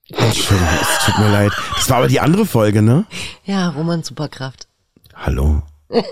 Entschuldigung, 0.08 0.68
es 0.80 1.04
tut 1.04 1.18
mir 1.18 1.30
leid. 1.30 1.52
Das 1.76 1.90
war 1.90 1.98
aber 1.98 2.08
die 2.08 2.20
andere 2.20 2.46
Folge, 2.46 2.82
ne? 2.82 3.06
Ja, 3.44 3.68
Roman 3.70 4.02
Superkraft. 4.02 4.68
Hallo. 5.14 5.62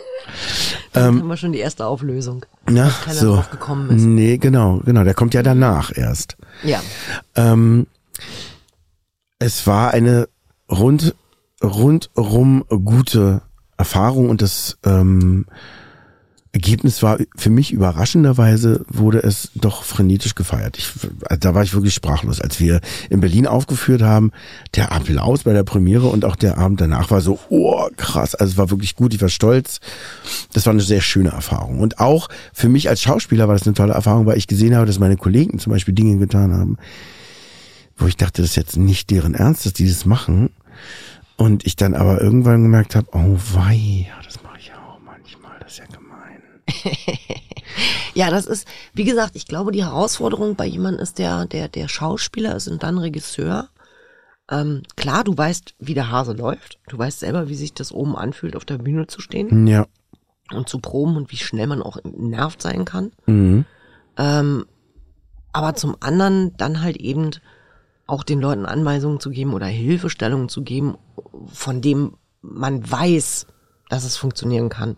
Dann 0.92 1.18
haben 1.18 1.26
wir 1.26 1.36
schon 1.36 1.52
die 1.52 1.58
erste 1.58 1.86
Auflösung. 1.86 2.46
Keiner 3.04 3.18
so. 3.18 3.34
drauf 3.34 3.50
gekommen 3.50 3.90
ist. 3.90 4.02
Nee, 4.04 4.38
genau, 4.38 4.80
genau. 4.84 5.02
Der 5.04 5.14
kommt 5.14 5.34
ja 5.34 5.42
danach 5.42 5.96
erst. 5.96 6.36
Ja. 6.62 6.80
Ähm, 7.34 7.86
es 9.38 9.66
war 9.66 9.90
eine 9.92 10.28
rund, 10.70 11.14
rundrum 11.62 12.64
gute 12.68 13.42
Erfahrung 13.76 14.30
und 14.30 14.40
das 14.40 14.78
ähm, 14.84 15.46
Ergebnis 16.54 17.02
war 17.02 17.18
für 17.36 17.50
mich 17.50 17.72
überraschenderweise 17.72 18.84
wurde 18.88 19.22
es 19.22 19.50
doch 19.54 19.82
frenetisch 19.82 20.34
gefeiert. 20.34 20.78
Ich, 20.78 20.90
da 21.40 21.54
war 21.54 21.64
ich 21.64 21.74
wirklich 21.74 21.94
sprachlos, 21.94 22.40
als 22.40 22.60
wir 22.60 22.80
in 23.10 23.20
Berlin 23.20 23.46
aufgeführt 23.46 24.02
haben. 24.02 24.30
Der 24.74 24.92
Applaus 24.92 25.42
bei 25.42 25.52
der 25.52 25.64
Premiere 25.64 26.06
und 26.06 26.24
auch 26.24 26.36
der 26.36 26.58
Abend 26.58 26.80
danach 26.80 27.10
war 27.10 27.20
so, 27.20 27.38
oh 27.50 27.88
krass, 27.96 28.34
also 28.34 28.52
es 28.52 28.56
war 28.56 28.70
wirklich 28.70 28.94
gut. 28.94 29.12
Ich 29.14 29.20
war 29.20 29.28
stolz. 29.28 29.80
Das 30.52 30.66
war 30.66 30.72
eine 30.72 30.82
sehr 30.82 31.00
schöne 31.00 31.30
Erfahrung 31.30 31.80
und 31.80 31.98
auch 31.98 32.28
für 32.52 32.68
mich 32.68 32.88
als 32.88 33.02
Schauspieler 33.02 33.48
war 33.48 33.54
das 33.54 33.66
eine 33.66 33.74
tolle 33.74 33.92
Erfahrung, 33.94 34.26
weil 34.26 34.38
ich 34.38 34.46
gesehen 34.46 34.74
habe, 34.76 34.86
dass 34.86 34.98
meine 34.98 35.16
Kollegen 35.16 35.58
zum 35.58 35.72
Beispiel 35.72 35.94
Dinge 35.94 36.18
getan 36.18 36.52
haben, 36.52 36.78
wo 37.96 38.06
ich 38.06 38.16
dachte, 38.16 38.42
das 38.42 38.50
ist 38.50 38.56
jetzt 38.56 38.76
nicht 38.76 39.10
deren 39.10 39.34
Ernst, 39.34 39.66
dass 39.66 39.72
die 39.72 39.88
das 39.88 40.04
machen. 40.04 40.50
Und 41.36 41.66
ich 41.66 41.74
dann 41.74 41.94
aber 41.94 42.20
irgendwann 42.20 42.62
gemerkt 42.62 42.94
habe, 42.94 43.08
oh 43.12 43.36
wei, 43.54 44.06
das 44.24 44.42
mache 44.44 44.58
ich 44.58 44.68
ja 44.68 44.74
auch 44.76 45.00
manchmal, 45.04 45.58
das 45.60 45.72
ist 45.72 45.78
ja 45.78 45.86
gemein. 45.86 46.40
Ja, 48.14 48.30
das 48.30 48.46
ist, 48.46 48.68
wie 48.92 49.02
gesagt, 49.04 49.34
ich 49.34 49.46
glaube, 49.46 49.72
die 49.72 49.84
Herausforderung 49.84 50.54
bei 50.54 50.66
jemandem 50.66 51.02
ist, 51.02 51.18
der, 51.18 51.46
der, 51.46 51.66
der 51.68 51.88
Schauspieler 51.88 52.54
ist 52.54 52.68
und 52.68 52.82
dann 52.84 52.98
Regisseur. 52.98 53.68
Ähm, 54.48 54.82
klar, 54.96 55.24
du 55.24 55.36
weißt, 55.36 55.74
wie 55.80 55.94
der 55.94 56.10
Hase 56.12 56.32
läuft. 56.32 56.78
Du 56.88 56.96
weißt 56.96 57.18
selber, 57.20 57.48
wie 57.48 57.56
sich 57.56 57.74
das 57.74 57.90
oben 57.90 58.14
anfühlt, 58.14 58.54
auf 58.54 58.64
der 58.64 58.78
Bühne 58.78 59.08
zu 59.08 59.20
stehen 59.20 59.66
Ja. 59.66 59.86
und 60.52 60.68
zu 60.68 60.78
proben 60.78 61.16
und 61.16 61.32
wie 61.32 61.36
schnell 61.38 61.66
man 61.66 61.82
auch 61.82 61.96
nervt 62.04 62.62
sein 62.62 62.84
kann. 62.84 63.10
Mhm. 63.26 63.64
Ähm, 64.16 64.66
aber 65.52 65.74
zum 65.74 65.96
anderen 66.00 66.56
dann 66.56 66.82
halt 66.82 66.98
eben 66.98 67.30
auch 68.06 68.22
den 68.22 68.40
Leuten 68.40 68.66
Anweisungen 68.66 69.18
zu 69.18 69.30
geben 69.30 69.54
oder 69.54 69.66
Hilfestellungen 69.66 70.48
zu 70.48 70.62
geben, 70.62 70.96
von 71.52 71.80
dem 71.80 72.14
man 72.42 72.88
weiß, 72.88 73.46
dass 73.94 74.04
es 74.04 74.16
funktionieren 74.16 74.68
kann. 74.68 74.96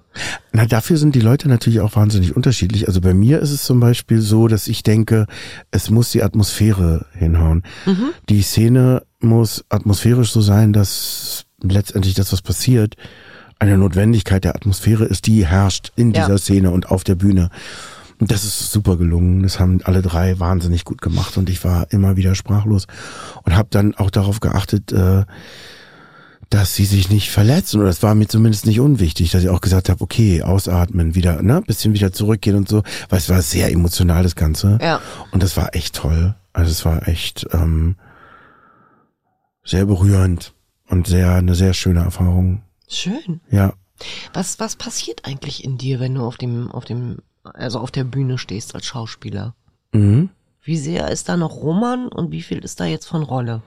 Na, 0.53 0.65
dafür 0.67 0.97
sind 0.97 1.15
die 1.15 1.21
Leute 1.21 1.49
natürlich 1.49 1.81
auch 1.81 1.95
wahnsinnig 1.97 2.35
unterschiedlich. 2.35 2.89
Also 2.89 3.01
bei 3.01 3.13
mir 3.15 3.41
ist 3.41 3.51
es 3.51 3.65
zum 3.65 3.79
Beispiel 3.79 4.21
so, 4.21 4.49
dass 4.49 4.69
ich 4.69 4.83
denke, 4.83 5.27
es 5.71 5.91
muss 5.91 6.11
die 6.11 6.23
Atmosphäre 6.23 7.07
hinhauen. 7.13 7.63
Die 8.29 8.43
Szene 8.43 9.03
muss 9.21 9.65
atmosphärisch 9.69 10.31
so 10.33 10.41
sein, 10.41 10.73
dass 10.73 11.45
letztendlich 11.63 12.15
das, 12.15 12.33
was 12.33 12.43
passiert, 12.43 12.95
eine 13.59 13.79
Notwendigkeit 13.79 14.45
der 14.45 14.55
Atmosphäre 14.55 15.05
ist, 15.05 15.27
die 15.27 15.47
herrscht 15.47 15.93
in 15.97 16.13
Ja. 16.13 16.25
dieser 16.27 16.39
Szene 16.39 16.71
und 16.71 16.91
auf 16.91 17.05
der 17.05 17.15
Bühne. 17.15 17.51
Und 18.19 18.31
das 18.31 18.45
ist 18.45 18.73
super 18.73 18.97
gelungen. 18.97 19.43
Das 19.43 19.61
haben 19.61 19.81
alle 19.85 20.01
drei 20.01 20.39
wahnsinnig 20.41 20.85
gut 20.85 21.03
gemacht 21.03 21.37
und 21.37 21.51
ich 21.51 21.63
war 21.65 21.87
immer 21.93 22.17
wieder 22.17 22.35
sprachlos 22.35 22.87
und 23.45 23.55
habe 23.55 23.69
dann 23.71 23.95
auch 23.95 24.11
darauf 24.11 24.41
geachtet, 24.41 24.91
äh, 24.93 25.25
dass 26.51 26.75
sie 26.75 26.85
sich 26.85 27.11
nicht 27.11 27.31
verletzen 27.31 27.79
oder 27.81 27.89
das 27.89 28.03
war 28.03 28.15
mir 28.15 28.29
zumindest 28.29 28.67
nicht 28.67 28.79
unwichtig, 28.81 29.31
dass 29.33 29.43
ich 29.43 29.49
auch 29.49 29.61
gesagt 29.61 29.89
habe, 29.89 30.01
okay, 30.01 30.43
ausatmen, 30.43 31.15
wieder, 31.15 31.43
ne, 31.43 31.61
bisschen 31.63 31.93
wieder 31.95 32.13
zurückgehen 32.13 32.57
und 32.57 32.69
so, 32.69 32.83
weil 33.09 33.19
es 33.19 33.29
war 33.29 33.43
sehr 33.43 33.73
emotional 33.73 34.23
das 34.23 34.37
Ganze 34.37 34.79
Ja. 34.81 35.01
und 35.33 35.43
das 35.43 35.57
war 35.57 35.75
echt 35.75 35.97
toll. 35.97 36.35
Also 36.53 36.71
es 36.71 36.85
war 36.85 37.07
echt 37.09 37.47
ähm, 37.53 37.97
sehr 39.65 39.85
berührend 39.87 40.55
und 40.89 41.07
sehr 41.07 41.35
eine 41.35 41.55
sehr 41.55 41.75
schöne 41.75 42.01
Erfahrung. 42.01 42.63
Schön. 42.89 43.41
Ja, 43.51 43.73
Was, 44.33 44.61
was 44.61 44.77
passiert 44.77 45.25
eigentlich 45.25 45.65
in 45.65 45.79
dir, 45.79 45.99
wenn 46.01 46.15
du 46.15 46.23
auf 46.23 46.37
dem, 46.37 46.71
auf 46.71 46.85
dem, 46.85 47.19
also 47.43 47.81
auf 47.81 47.91
der 47.91 48.05
Bühne 48.05 48.39
stehst 48.39 48.75
als 48.75 48.87
Schauspieler? 48.87 49.55
mhm. 49.93 50.31
Wie 50.63 50.77
sehr 50.79 51.13
ist 51.13 51.29
da 51.29 51.37
noch 51.37 51.55
Roman 51.59 52.09
und 52.09 52.33
wie 52.33 52.43
viel 52.43 52.59
ist 52.59 52.81
da 52.81 52.87
jetzt 52.87 53.07
von 53.07 53.23
Rolle? 53.23 53.63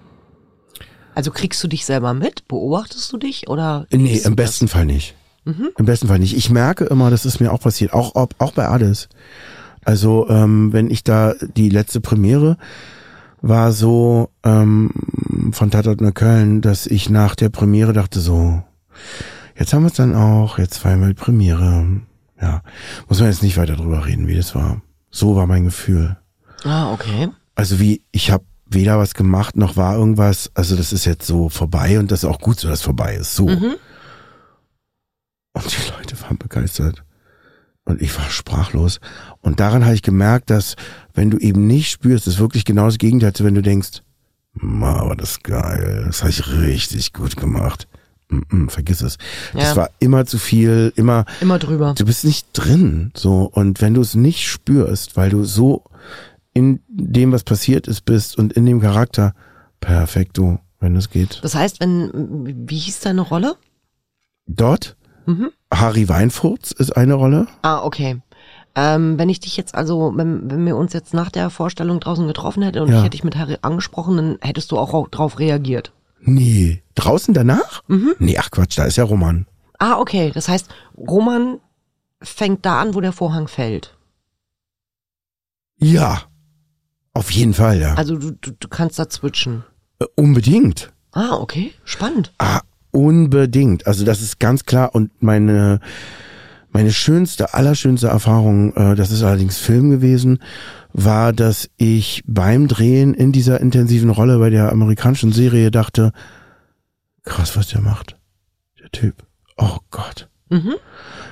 Also 1.20 1.32
kriegst 1.32 1.62
du 1.62 1.68
dich 1.68 1.84
selber 1.84 2.14
mit? 2.14 2.48
Beobachtest 2.48 3.12
du 3.12 3.18
dich 3.18 3.50
oder? 3.50 3.86
nee, 3.92 4.16
im 4.20 4.24
du 4.24 4.30
das? 4.30 4.36
besten 4.38 4.70
Fall 4.70 4.86
nicht. 4.86 5.16
Mhm. 5.44 5.72
Im 5.78 5.86
besten 5.86 6.08
Fall 6.08 6.18
nicht. 6.18 6.34
Ich 6.34 6.50
merke 6.50 6.86
immer, 6.86 7.10
das 7.10 7.26
ist 7.26 7.42
mir 7.42 7.52
auch 7.52 7.60
passiert, 7.60 7.92
auch 7.92 8.16
auch, 8.16 8.30
auch 8.38 8.54
bei 8.54 8.70
Ades. 8.70 9.10
Also 9.84 10.30
ähm, 10.30 10.72
wenn 10.72 10.90
ich 10.90 11.04
da 11.04 11.34
die 11.58 11.68
letzte 11.68 12.00
Premiere 12.00 12.56
war 13.42 13.74
so 13.74 14.30
ähm, 14.46 14.92
von 15.52 15.70
Tatort 15.70 16.00
Neukölln, 16.00 16.62
dass 16.62 16.88
ich 16.88 17.10
nach 17.10 17.36
der 17.36 17.50
Premiere 17.50 17.92
dachte 17.92 18.22
so, 18.22 18.64
jetzt 19.58 19.74
haben 19.74 19.84
wir 19.84 19.88
es 19.88 19.96
dann 19.96 20.16
auch, 20.16 20.58
jetzt 20.58 20.82
die 20.86 21.14
Premiere. 21.16 22.00
Ja, 22.42 22.62
muss 23.10 23.20
man 23.20 23.28
jetzt 23.28 23.44
nicht 23.44 23.58
weiter 23.58 23.76
drüber 23.76 24.06
reden, 24.06 24.30
wie 24.30 24.38
das 24.38 24.56
war. 24.56 24.82
So 25.12 25.36
war 25.36 25.48
mein 25.48 25.66
Gefühl. 25.66 26.16
Ah, 26.64 26.94
okay. 26.94 27.28
Also 27.56 27.82
wie, 27.82 28.04
ich 28.14 28.32
habe 28.32 28.46
weder 28.70 28.98
was 29.00 29.14
gemacht, 29.14 29.56
noch 29.58 29.76
war 29.78 29.96
irgendwas, 29.98 30.52
also 30.54 30.76
das 30.76 30.94
ist 30.94 31.06
jetzt 31.06 31.26
so 31.26 31.50
vorbei 31.50 32.00
und 32.00 32.12
das 32.12 32.24
ist 32.24 32.30
auch 32.30 32.40
gut 32.40 32.60
so, 32.60 32.68
dass 32.68 32.80
es 32.80 32.86
vorbei 32.86 33.16
ist. 33.16 33.36
So. 33.36 33.48
Mhm. 33.48 33.76
Und 35.54 35.66
die 35.72 35.92
Leute 35.98 36.22
waren 36.22 36.38
begeistert. 36.38 37.04
Und 37.86 38.02
ich 38.02 38.16
war 38.18 38.30
sprachlos. 38.30 39.00
Und 39.42 39.60
daran 39.60 39.84
habe 39.84 39.96
ich 39.96 40.04
gemerkt, 40.04 40.50
dass 40.52 40.76
wenn 41.14 41.32
du 41.32 41.38
eben 41.38 41.66
nicht 41.66 41.90
spürst, 41.90 42.28
ist 42.28 42.40
wirklich 42.40 42.64
genau 42.66 42.86
das 42.86 43.00
Gegenteil, 43.00 43.30
als 43.30 43.44
wenn 43.44 43.56
du 43.56 43.64
denkst, 43.64 44.04
"Ma, 44.54 45.08
war 45.08 45.16
das 45.16 45.42
geil, 45.42 46.04
das 46.06 46.22
habe 46.22 46.30
ich 46.30 46.48
richtig 46.52 47.14
gut 47.14 47.36
gemacht. 47.36 47.88
Mm 48.30 48.40
-mm, 48.48 48.70
vergiss 48.70 49.02
es. 49.02 49.18
Ja. 49.56 49.62
Das 49.62 49.76
war 49.76 49.90
immer 50.00 50.28
zu 50.28 50.38
viel, 50.38 50.94
immer, 50.96 51.26
Immer 51.42 51.58
drüber. 51.58 51.96
du 51.98 52.06
bist 52.06 52.26
nicht 52.26 52.50
drin. 52.54 53.12
So. 53.18 53.50
Und 53.52 53.82
wenn 53.82 53.96
du 53.96 54.02
es 54.02 54.14
nicht 54.14 54.48
spürst, 54.48 55.18
weil 55.18 55.32
du 55.32 55.44
so 55.46 55.84
in 56.60 56.80
dem, 56.88 57.32
was 57.32 57.44
passiert 57.44 57.88
ist, 57.88 58.01
bist 58.06 58.38
und 58.38 58.54
in 58.54 58.66
dem 58.66 58.82
Charakter, 58.82 59.34
perfekto, 59.80 60.60
wenn 60.80 60.96
es 60.96 61.10
geht. 61.10 61.39
Das 61.44 61.56
heißt, 61.56 61.80
wenn, 61.80 62.68
wie 62.70 62.78
hieß 62.78 63.00
deine 63.01 63.22
Rolle? 63.22 63.56
Dort, 64.46 64.96
Mhm. 65.25 65.51
Harry 65.72 66.10
Weinfurz 66.10 66.72
ist 66.72 66.96
eine 66.98 67.13
Rolle. 67.13 67.48
Ah, 67.62 67.84
okay. 67.84 68.20
Ähm, 68.75 69.20
wenn 69.20 69.30
ich 69.30 69.39
dich 69.39 69.58
jetzt 69.58 69.75
also, 69.75 70.12
wenn, 70.16 70.50
wenn 70.50 70.66
wir 70.66 70.75
uns 70.75 70.94
jetzt 70.94 71.13
nach 71.13 71.30
der 71.30 71.50
Vorstellung 71.51 72.00
draußen 72.00 72.25
getroffen 72.28 72.63
hätten 72.63 72.80
und 72.80 72.89
Ja. 72.89 72.98
ich 72.98 73.01
hätte 73.01 73.12
dich 73.12 73.24
mit 73.24 73.36
Harry 73.38 73.58
angesprochen, 73.62 74.18
dann 74.18 74.38
hättest 74.42 74.72
du 74.72 74.78
auch 74.78 74.94
au- 74.94 75.08
drauf 75.10 75.38
reagiert. 75.39 75.92
Nee. 76.22 76.82
Draußen 76.96 77.34
danach? 77.34 77.84
Nee, 77.88 78.38
ach 78.39 78.50
Quatsch, 78.51 78.78
da 78.78 78.86
ist 78.86 78.96
ja 78.98 79.04
Roman. 79.04 79.46
Ah, 79.78 80.00
okay. 80.00 80.32
Das 80.34 80.48
heißt, 80.50 80.68
Roman 80.98 81.60
fängt 82.22 82.66
da 82.66 82.82
an, 82.82 82.96
wo 82.96 83.01
der 83.01 83.12
Vorhang 83.13 83.48
fällt. 83.48 83.96
Ja. 85.78 86.24
Auf 87.13 87.32
jeden 87.32 87.54
Fall, 87.54 87.80
ja. 87.80 87.96
Also 87.96 88.18
du, 88.18 88.32
du, 88.32 88.51
du 88.51 88.68
kannst 88.68 89.00
da 89.00 89.10
switchen. 89.10 89.63
Äh, 90.00 90.06
Unbedingt. 90.16 90.92
Ah, 91.12 91.36
okay. 91.36 91.74
Spannend. 91.84 92.34
Ah, 92.38 92.62
Unbedingt. 92.92 93.88
Also 93.88 94.06
das 94.06 94.22
ist 94.22 94.39
ganz 94.39 94.66
klar 94.66 94.96
und 94.96 95.22
meine 95.22 95.80
meine 96.72 96.92
schönste, 96.92 97.54
allerschönste 97.54 98.08
Erfahrung, 98.08 98.74
äh, 98.75 98.96
das 98.96 99.12
ist 99.12 99.24
allerdings 99.24 99.58
Film 99.58 99.89
gewesen, 99.89 100.39
war, 100.94 101.34
dass 101.34 101.70
ich 101.78 102.24
beim 102.28 102.68
Drehen 102.68 103.13
in 103.13 103.32
dieser 103.32 103.60
intensiven 103.60 104.10
Rolle 104.10 104.38
bei 104.39 104.50
der 104.50 104.72
amerikanischen 104.72 105.32
Serie 105.32 105.72
dachte, 105.72 106.12
krass, 107.24 107.56
was 107.56 107.70
der 107.70 107.82
macht. 107.82 108.18
Der 108.80 108.92
Typ. 108.92 109.25
Oh 109.58 109.78
Gott. 109.92 110.30
Mhm. 110.50 110.75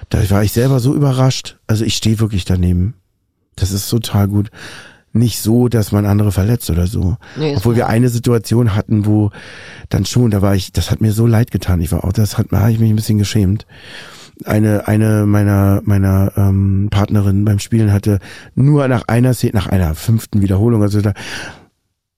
Da 0.10 0.27
war 0.29 0.43
ich 0.43 0.51
selber 0.51 0.79
so 0.79 0.93
überrascht. 0.93 1.57
Also 1.67 1.86
ich 1.86 1.96
stehe 1.96 2.19
wirklich 2.19 2.46
daneben. 2.46 2.96
Das 3.55 3.72
ist 3.72 3.89
total 3.89 4.27
gut. 4.27 4.50
Nicht 5.17 5.39
so, 5.39 5.67
dass 5.67 5.91
man 5.91 6.05
andere 6.05 6.31
verletzt 6.31 6.69
oder 6.69 6.88
so. 6.88 7.17
Nee, 7.38 7.55
Obwohl 7.55 7.75
wir 7.75 7.88
eine 7.88 8.09
Situation 8.09 8.75
hatten, 8.75 9.05
wo 9.05 9.31
dann 9.89 10.05
schon, 10.05 10.31
da 10.31 10.41
war 10.41 10.55
ich, 10.55 10.71
das 10.71 10.91
hat 10.91 11.01
mir 11.01 11.12
so 11.12 11.25
leid 11.25 11.51
getan. 11.51 11.81
Ich 11.81 11.91
war 11.91 12.03
auch, 12.03 12.13
das 12.13 12.38
hat, 12.38 12.47
da 12.51 12.62
habe 12.62 12.71
ich 12.71 12.79
mich 12.79 12.89
ein 12.89 12.95
bisschen 12.95 13.17
geschämt. 13.17 13.65
Eine, 14.45 14.88
eine 14.88 15.25
meiner, 15.25 15.81
meiner 15.83 16.31
ähm, 16.38 16.89
Partnerin 16.91 17.43
beim 17.43 17.59
Spielen 17.59 17.91
hatte 17.91 18.19
nur 18.53 18.88
nach 18.88 19.07
einer 19.07 19.33
Szene, 19.33 19.53
nach 19.53 19.67
einer 19.67 19.95
fünften 19.95 20.41
Wiederholung, 20.41 20.83
also 20.83 21.01
da 21.01 21.13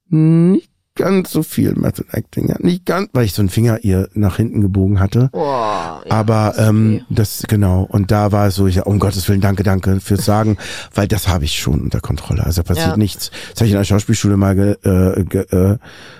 nicht 0.09 0.68
ganz 0.99 1.31
so 1.31 1.41
viel 1.43 1.73
Method 1.73 2.05
Acting, 2.11 2.49
ja, 2.49 2.55
nicht 2.59 2.85
ganz, 2.85 3.09
weil 3.13 3.25
ich 3.25 3.33
so 3.33 3.41
einen 3.41 3.49
Finger 3.49 3.79
ihr 3.83 4.09
nach 4.13 4.37
hinten 4.37 4.61
gebogen 4.61 4.99
hatte. 4.99 5.29
Boah, 5.31 6.03
ja, 6.05 6.11
Aber 6.11 6.53
das 6.55 6.57
ist 6.57 6.69
ähm, 6.69 6.93
okay. 6.95 7.05
das 7.09 7.43
genau 7.47 7.87
und 7.89 8.11
da 8.11 8.31
war 8.31 8.47
es 8.47 8.55
so, 8.55 8.67
ich 8.67 8.75
ja, 8.75 8.83
um 8.83 8.99
Gottes 8.99 9.27
Willen, 9.29 9.41
danke, 9.41 9.63
danke 9.63 9.99
fürs 10.01 10.25
Sagen, 10.25 10.57
weil 10.93 11.07
das 11.07 11.27
habe 11.27 11.45
ich 11.45 11.57
schon 11.59 11.81
unter 11.81 12.01
Kontrolle. 12.01 12.45
Also 12.45 12.61
passiert 12.63 12.87
Ja. 12.89 12.97
nichts. 12.97 13.31
Das 13.51 13.61
habe 13.61 13.65
ich 13.67 13.71
in 13.71 13.77
der 13.77 13.85
Schauspielschule 13.85 14.37
mal 14.37 14.55
ge, 14.55 14.75
äh, 14.83 15.23
ge, 15.23 15.41
äh, 15.51 15.77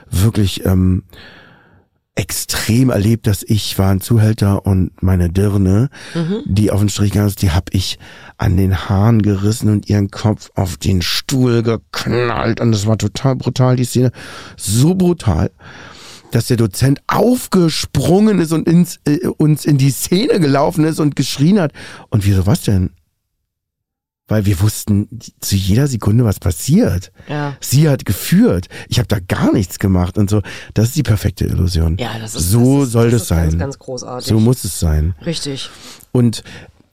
wirklich 0.10 0.66
ähm, 0.66 1.04
extrem 2.16 2.90
erlebt, 2.90 3.28
dass 3.28 3.44
ich 3.44 3.78
war 3.80 3.92
ein 3.92 4.02
Zuhälter 4.02 4.66
und 4.66 4.92
meine 5.02 5.30
Dirne, 5.30 5.90
Mhm. 6.14 6.42
die 6.46 6.70
auf 6.72 6.80
den 6.80 6.90
Strich 6.90 7.12
gegangen 7.12 7.30
ist, 7.30 7.42
die 7.42 7.52
hab 7.52 7.74
ich 7.74 7.98
an 8.38 8.58
den 8.58 8.90
Haaren 8.90 9.22
gerissen 9.22 9.70
und 9.70 9.90
ihren 9.90 10.12
Kopf 10.12 10.50
auf 10.56 10.76
den 10.78 11.02
Stuhl 11.02 11.64
geknallt 11.64 12.60
und 12.60 12.72
das 12.72 12.86
war 12.86 12.98
total 12.98 13.36
brutal, 13.38 13.76
die 13.78 13.86
Szene. 13.86 14.12
So 14.58 14.96
brutal 14.96 15.52
dass 16.32 16.46
der 16.46 16.58
Dozent 16.58 17.02
aufgesprungen 17.08 18.40
ist 18.40 18.52
und 18.54 18.68
ins, 18.68 19.00
äh, 19.08 19.26
uns 19.38 19.66
in 19.66 19.80
die 19.80 19.90
Szene 19.90 20.40
gelaufen 20.40 20.84
ist 20.86 21.00
und 21.00 21.16
geschrien 21.16 21.60
hat. 21.60 21.72
Und 22.10 22.24
wieso 22.24 22.46
was 22.46 22.62
denn? 22.62 22.92
Weil 24.30 24.46
wir 24.46 24.62
wussten 24.62 25.10
zu 25.42 25.56
jeder 25.56 25.88
Sekunde, 25.88 26.24
was 26.24 26.40
passiert. 26.40 27.12
Ja. 27.28 27.58
Sie 27.60 27.90
hat 27.90 28.06
geführt. 28.06 28.68
Ich 28.88 29.00
habe 29.00 29.08
da 29.08 29.18
gar 29.20 29.52
nichts 29.52 29.80
gemacht 29.80 30.18
und 30.18 30.30
so. 30.30 30.42
Das 30.74 30.86
ist 30.86 30.96
die 30.96 31.04
perfekte 31.04 31.46
Illusion. 31.46 31.98
Ja, 31.98 32.18
das 32.20 32.36
ist 32.36 32.50
so 32.50 32.80
das 32.80 32.88
ist, 32.88 32.92
soll 32.94 33.12
das 33.12 33.22
das, 33.22 33.28
sein. 33.28 33.50
Ganz, 33.50 33.60
ganz 33.60 33.80
großartig. 33.80 34.28
so 34.30 34.40
muss 34.40 34.64
es 34.64 34.80
sein. 34.80 35.16
Richtig. 35.26 35.70
Und 36.12 36.44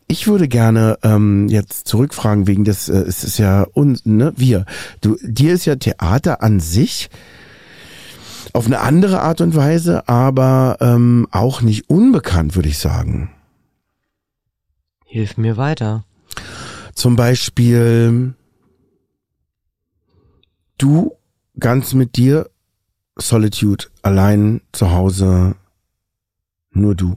ich 0.08 0.26
würde 0.26 0.48
gerne 0.48 0.98
ähm, 1.02 1.48
jetzt 1.48 1.88
zurückfragen 1.88 2.46
wegen 2.46 2.64
des, 2.64 2.88
äh, 2.88 2.98
es 2.98 3.24
ist 3.24 3.38
ja 3.38 3.66
uns, 3.74 4.06
ne, 4.06 4.32
wir. 4.36 4.64
Du, 5.00 5.16
dir 5.22 5.52
ist 5.52 5.64
ja 5.64 5.76
Theater 5.76 6.42
an 6.42 6.60
sich 6.60 7.10
auf 8.52 8.66
eine 8.66 8.80
andere 8.80 9.20
Art 9.20 9.40
und 9.40 9.54
Weise, 9.54 10.08
aber 10.08 10.78
ähm, 10.80 11.26
auch 11.30 11.60
nicht 11.60 11.90
unbekannt, 11.90 12.56
würde 12.56 12.68
ich 12.68 12.78
sagen. 12.78 13.30
Hilf 15.04 15.36
mir 15.36 15.56
weiter. 15.56 16.04
Zum 16.96 17.14
Beispiel 17.14 18.34
du 20.78 21.12
ganz 21.60 21.92
mit 21.92 22.16
dir, 22.16 22.48
Solitude, 23.18 23.84
allein 24.02 24.62
zu 24.72 24.90
Hause, 24.90 25.56
nur 26.72 26.94
du. 26.94 27.16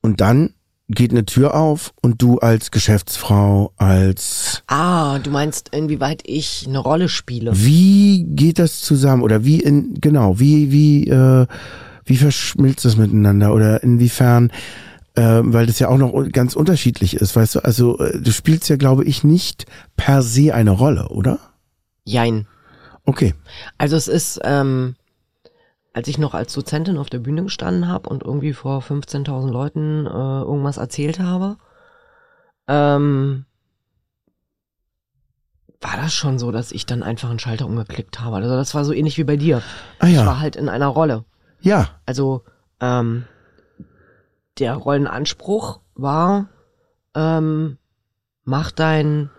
Und 0.00 0.20
dann 0.20 0.54
geht 0.88 1.10
eine 1.10 1.24
Tür 1.24 1.54
auf 1.54 1.92
und 2.00 2.22
du 2.22 2.38
als 2.38 2.70
Geschäftsfrau, 2.70 3.72
als 3.76 4.62
Ah, 4.68 5.18
du 5.18 5.30
meinst, 5.30 5.70
inwieweit 5.70 6.22
ich 6.24 6.64
eine 6.68 6.78
Rolle 6.78 7.08
spiele. 7.08 7.52
wie 7.54 8.24
geht 8.24 8.58
das 8.60 8.82
zusammen 8.82 9.22
oder 9.22 9.44
wie 9.44 9.60
in 9.60 9.94
genau 10.00 10.38
wie 10.38 10.70
wie 10.70 11.08
äh, 11.08 11.46
wie 12.04 12.16
verschmilzt 12.16 12.84
das 12.84 12.96
miteinander 12.96 13.52
oder 13.54 13.82
inwiefern 13.82 14.52
äh, 15.14 15.40
weil 15.42 15.66
das 15.66 15.78
ja 15.78 15.88
auch 15.88 15.98
noch 15.98 16.12
ganz 16.32 16.54
unterschiedlich 16.54 17.16
ist, 17.16 17.36
weißt 17.36 17.56
du? 17.56 17.64
Also 17.64 17.98
äh, 17.98 18.20
du 18.20 18.32
spielst 18.32 18.68
ja, 18.68 18.76
glaube 18.76 19.04
ich, 19.04 19.24
nicht 19.24 19.66
per 19.96 20.22
se 20.22 20.54
eine 20.54 20.70
Rolle, 20.70 21.08
oder? 21.08 21.38
Jein. 22.04 22.46
Okay. 23.04 23.34
Also 23.78 23.96
es 23.96 24.08
ist, 24.08 24.40
ähm, 24.44 24.96
als 25.92 26.08
ich 26.08 26.18
noch 26.18 26.34
als 26.34 26.52
Dozentin 26.54 26.98
auf 26.98 27.10
der 27.10 27.18
Bühne 27.18 27.42
gestanden 27.44 27.88
habe 27.88 28.08
und 28.08 28.22
irgendwie 28.22 28.52
vor 28.52 28.80
15.000 28.80 29.50
Leuten 29.50 30.06
äh, 30.06 30.08
irgendwas 30.08 30.78
erzählt 30.78 31.20
habe, 31.20 31.56
ähm, 32.68 33.44
war 35.80 35.96
das 35.96 36.14
schon 36.14 36.38
so, 36.38 36.52
dass 36.52 36.72
ich 36.72 36.86
dann 36.86 37.02
einfach 37.02 37.28
einen 37.28 37.40
Schalter 37.40 37.66
umgeklickt 37.66 38.20
habe. 38.20 38.36
Also 38.36 38.56
das 38.56 38.74
war 38.74 38.84
so 38.84 38.92
ähnlich 38.92 39.18
wie 39.18 39.24
bei 39.24 39.36
dir. 39.36 39.62
Ah 39.98 40.06
Ich 40.06 40.16
war 40.16 40.24
ja. 40.24 40.38
halt 40.38 40.56
in 40.56 40.68
einer 40.68 40.86
Rolle. 40.86 41.24
Ja. 41.60 41.88
Also 42.06 42.44
ähm, 42.80 43.24
der 44.58 44.74
Rollenanspruch 44.74 45.80
war, 45.94 46.48
ähm, 47.14 47.78
mach 48.44 48.70
dein, 48.70 49.30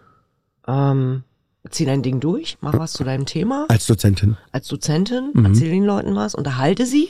ähm, 0.68 1.24
zieh 1.70 1.86
dein 1.86 2.02
Ding 2.04 2.20
durch, 2.20 2.58
mach 2.62 2.78
was 2.78 2.94
zu 2.94 3.04
deinem 3.04 3.26
Thema 3.26 3.66
Als 3.70 3.86
Dozentin. 3.88 4.38
als 4.52 4.68
Dozentin, 4.68 5.32
Mhm. 5.34 5.46
erzähl 5.46 5.70
den 5.72 5.86
Leuten 5.86 6.16
was, 6.16 6.36
unterhalte 6.36 6.86
sie. 6.86 7.10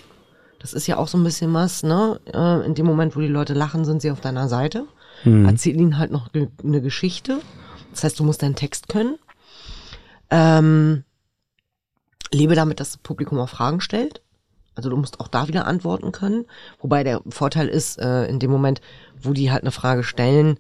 Das 0.59 0.73
ist 0.73 0.87
ja 0.87 0.97
auch 0.97 1.07
so 1.09 1.17
ein 1.17 1.23
bisschen 1.23 1.53
was, 1.53 1.83
ne? 1.83 2.19
Äh, 2.33 2.65
In 2.65 2.73
dem 2.75 2.85
Moment, 2.85 3.15
wo 3.15 3.19
die 3.19 3.27
Leute 3.27 3.53
lachen, 3.53 3.83
sind 3.83 4.01
sie 4.01 4.11
auf 4.11 4.21
deiner 4.21 4.47
Seite. 4.47 4.85
Mhm. 5.25 5.45
Erzähl 5.45 5.75
ihnen 5.75 5.97
halt 5.97 6.11
noch 6.11 6.31
ge- 6.31 6.49
eine 6.63 6.81
Geschichte. 6.81 7.39
Das 7.91 8.03
heißt, 8.05 8.19
du 8.19 8.23
musst 8.23 8.41
deinen 8.41 8.55
Text 8.55 8.87
können. 8.87 9.17
Ähm, 10.29 11.03
lebe 12.31 12.55
damit, 12.55 12.79
dass 12.79 12.91
das 12.91 12.97
Publikum 12.97 13.39
auch 13.39 13.49
Fragen 13.49 13.81
stellt. 13.81 14.21
Also 14.75 14.89
du 14.89 14.97
musst 14.97 15.19
auch 15.19 15.27
da 15.27 15.47
wieder 15.47 15.67
antworten 15.67 16.12
können. 16.12 16.45
Wobei 16.79 17.03
der 17.03 17.21
Vorteil 17.29 17.67
ist, 17.67 17.99
äh, 17.99 18.25
in 18.25 18.39
dem 18.39 18.51
Moment, 18.51 18.81
wo 19.21 19.33
die 19.33 19.51
halt 19.51 19.63
eine 19.63 19.71
Frage 19.71 20.03
stellen, 20.03 20.57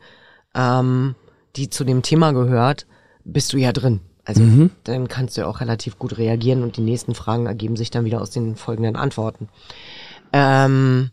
ähm, 0.55 1.15
die 1.55 1.69
zu 1.69 1.83
dem 1.83 2.01
Thema 2.01 2.31
gehört, 2.31 2.85
bist 3.23 3.53
du 3.53 3.57
ja 3.57 3.71
drin. 3.71 4.01
Also 4.25 4.41
Mhm. 4.41 4.71
dann 4.85 5.07
kannst 5.07 5.35
du 5.35 5.41
ja 5.41 5.47
auch 5.47 5.59
relativ 5.59 5.99
gut 5.99 6.17
reagieren 6.17 6.63
und 6.63 6.77
die 6.77 6.81
nächsten 6.81 7.13
Fragen 7.13 7.45
ergeben 7.45 7.75
sich 7.75 7.91
dann 7.91 8.05
wieder 8.05 8.21
aus 8.21 8.29
den 8.29 8.55
folgenden 8.55 8.95
Antworten. 8.95 9.49
Ähm, 10.31 11.11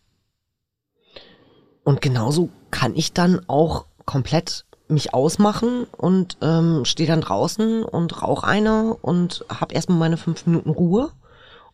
und 1.85 2.01
genauso 2.01 2.51
kann 2.71 2.95
ich 2.95 3.13
dann 3.13 3.41
auch 3.49 3.87
komplett 4.05 4.65
mich 4.89 5.15
ausmachen 5.15 5.87
und 5.97 6.37
ähm, 6.43 6.85
stehe 6.85 7.09
dann 7.09 7.21
draußen 7.21 7.85
und 7.85 8.23
rauch 8.23 8.43
eine 8.43 8.95
und 8.95 9.45
hab 9.49 9.73
erstmal 9.73 9.99
meine 9.99 10.17
fünf 10.17 10.47
Minuten 10.47 10.71
Ruhe, 10.71 11.11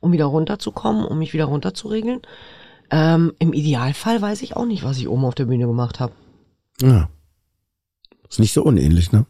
um 0.01 0.13
wieder 0.13 0.27
runterzukommen, 0.27 1.05
um 1.05 1.19
mich 1.19 1.33
wieder 1.33 1.47
runterzuregeln. 1.47 2.23
Ähm, 2.91 3.33
Im 3.39 3.53
Idealfall 3.53 4.23
weiß 4.23 4.43
ich 4.43 4.57
auch 4.57 4.67
nicht, 4.67 4.85
was 4.85 4.99
ich 4.99 5.09
oben 5.09 5.25
auf 5.25 5.35
der 5.35 5.47
Bühne 5.47 5.67
gemacht 5.67 5.99
habe. 6.01 6.13
Ja. 6.81 7.09
Ist 8.29 8.39
nicht 8.41 8.53
so 8.53 8.63
unähnlich, 8.63 9.13
ne? 9.13 9.27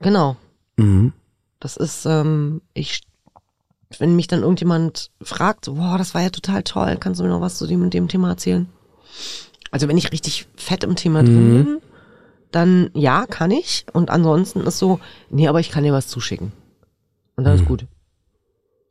Genau. 0.00 0.36
Mhm. 0.76 1.12
Das 1.60 1.76
ist, 1.76 2.04
ähm, 2.06 2.62
ich, 2.74 3.02
wenn 3.98 4.16
mich 4.16 4.26
dann 4.26 4.42
irgendjemand 4.42 5.10
fragt, 5.22 5.66
boah, 5.66 5.96
das 5.98 6.14
war 6.14 6.22
ja 6.22 6.30
total 6.30 6.62
toll, 6.62 6.96
kannst 6.98 7.20
du 7.20 7.24
mir 7.24 7.30
noch 7.30 7.40
was 7.40 7.58
zu 7.58 7.66
dem 7.66 7.82
und 7.82 7.94
dem 7.94 8.08
Thema 8.08 8.28
erzählen? 8.30 8.68
Also 9.70 9.88
wenn 9.88 9.98
ich 9.98 10.12
richtig 10.12 10.46
fett 10.56 10.84
im 10.84 10.96
Thema 10.96 11.22
drin 11.22 11.48
Mhm. 11.48 11.64
bin, 11.64 11.78
dann 12.50 12.90
ja, 12.94 13.26
kann 13.26 13.50
ich. 13.50 13.86
Und 13.92 14.10
ansonsten 14.10 14.60
ist 14.60 14.78
so, 14.78 15.00
nee, 15.30 15.48
aber 15.48 15.60
ich 15.60 15.70
kann 15.70 15.84
dir 15.84 15.92
was 15.92 16.08
zuschicken. 16.08 16.52
Und 17.36 17.44
dann 17.44 17.54
Mhm. 17.54 17.60
ist 17.60 17.66
gut. 17.66 17.86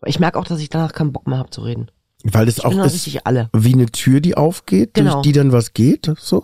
Ich 0.04 0.20
merke 0.20 0.38
auch, 0.40 0.46
dass 0.46 0.60
ich 0.60 0.70
danach 0.70 0.94
keinen 0.94 1.14
Bock 1.14 1.28
mehr 1.28 1.38
habe 1.38 1.50
zu 1.50 1.62
reden. 1.62 1.90
Weil 2.24 2.48
es 2.48 2.58
Ich 2.58 2.66
auch 2.66 2.72
ist 2.72 3.06
wie 3.54 3.74
eine 3.74 3.86
Tür, 3.88 4.20
die 4.20 4.36
aufgeht, 4.36 4.94
Genau. 4.96 5.14
durch 5.14 5.24
die 5.24 5.32
dann 5.32 5.52
was 5.52 5.74
geht, 5.74 6.12
so? 6.18 6.44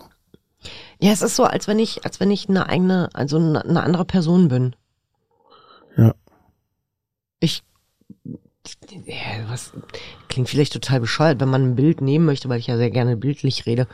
Ja, 1.00 1.10
es 1.10 1.22
ist 1.22 1.34
so, 1.34 1.44
als 1.44 1.66
wenn 1.66 1.78
ich, 1.80 2.04
als 2.04 2.20
wenn 2.20 2.30
ich 2.30 2.48
eine 2.48 2.68
eigene, 2.68 3.08
also 3.14 3.36
eine, 3.36 3.64
eine 3.64 3.82
andere 3.82 4.04
Person 4.04 4.48
bin. 4.48 4.76
Ja. 5.96 6.14
Ich, 7.40 7.62
ja, 9.06 9.48
was, 9.48 9.72
klingt 10.28 10.48
vielleicht 10.48 10.72
total 10.72 11.00
bescheuert, 11.00 11.40
wenn 11.40 11.48
man 11.48 11.62
ein 11.62 11.74
Bild 11.74 12.00
nehmen 12.00 12.24
möchte, 12.26 12.48
weil 12.48 12.58
ich 12.58 12.68
ja 12.68 12.76
sehr 12.76 12.90
gerne 12.90 13.16
bildlich 13.16 13.66
rede, 13.66 13.86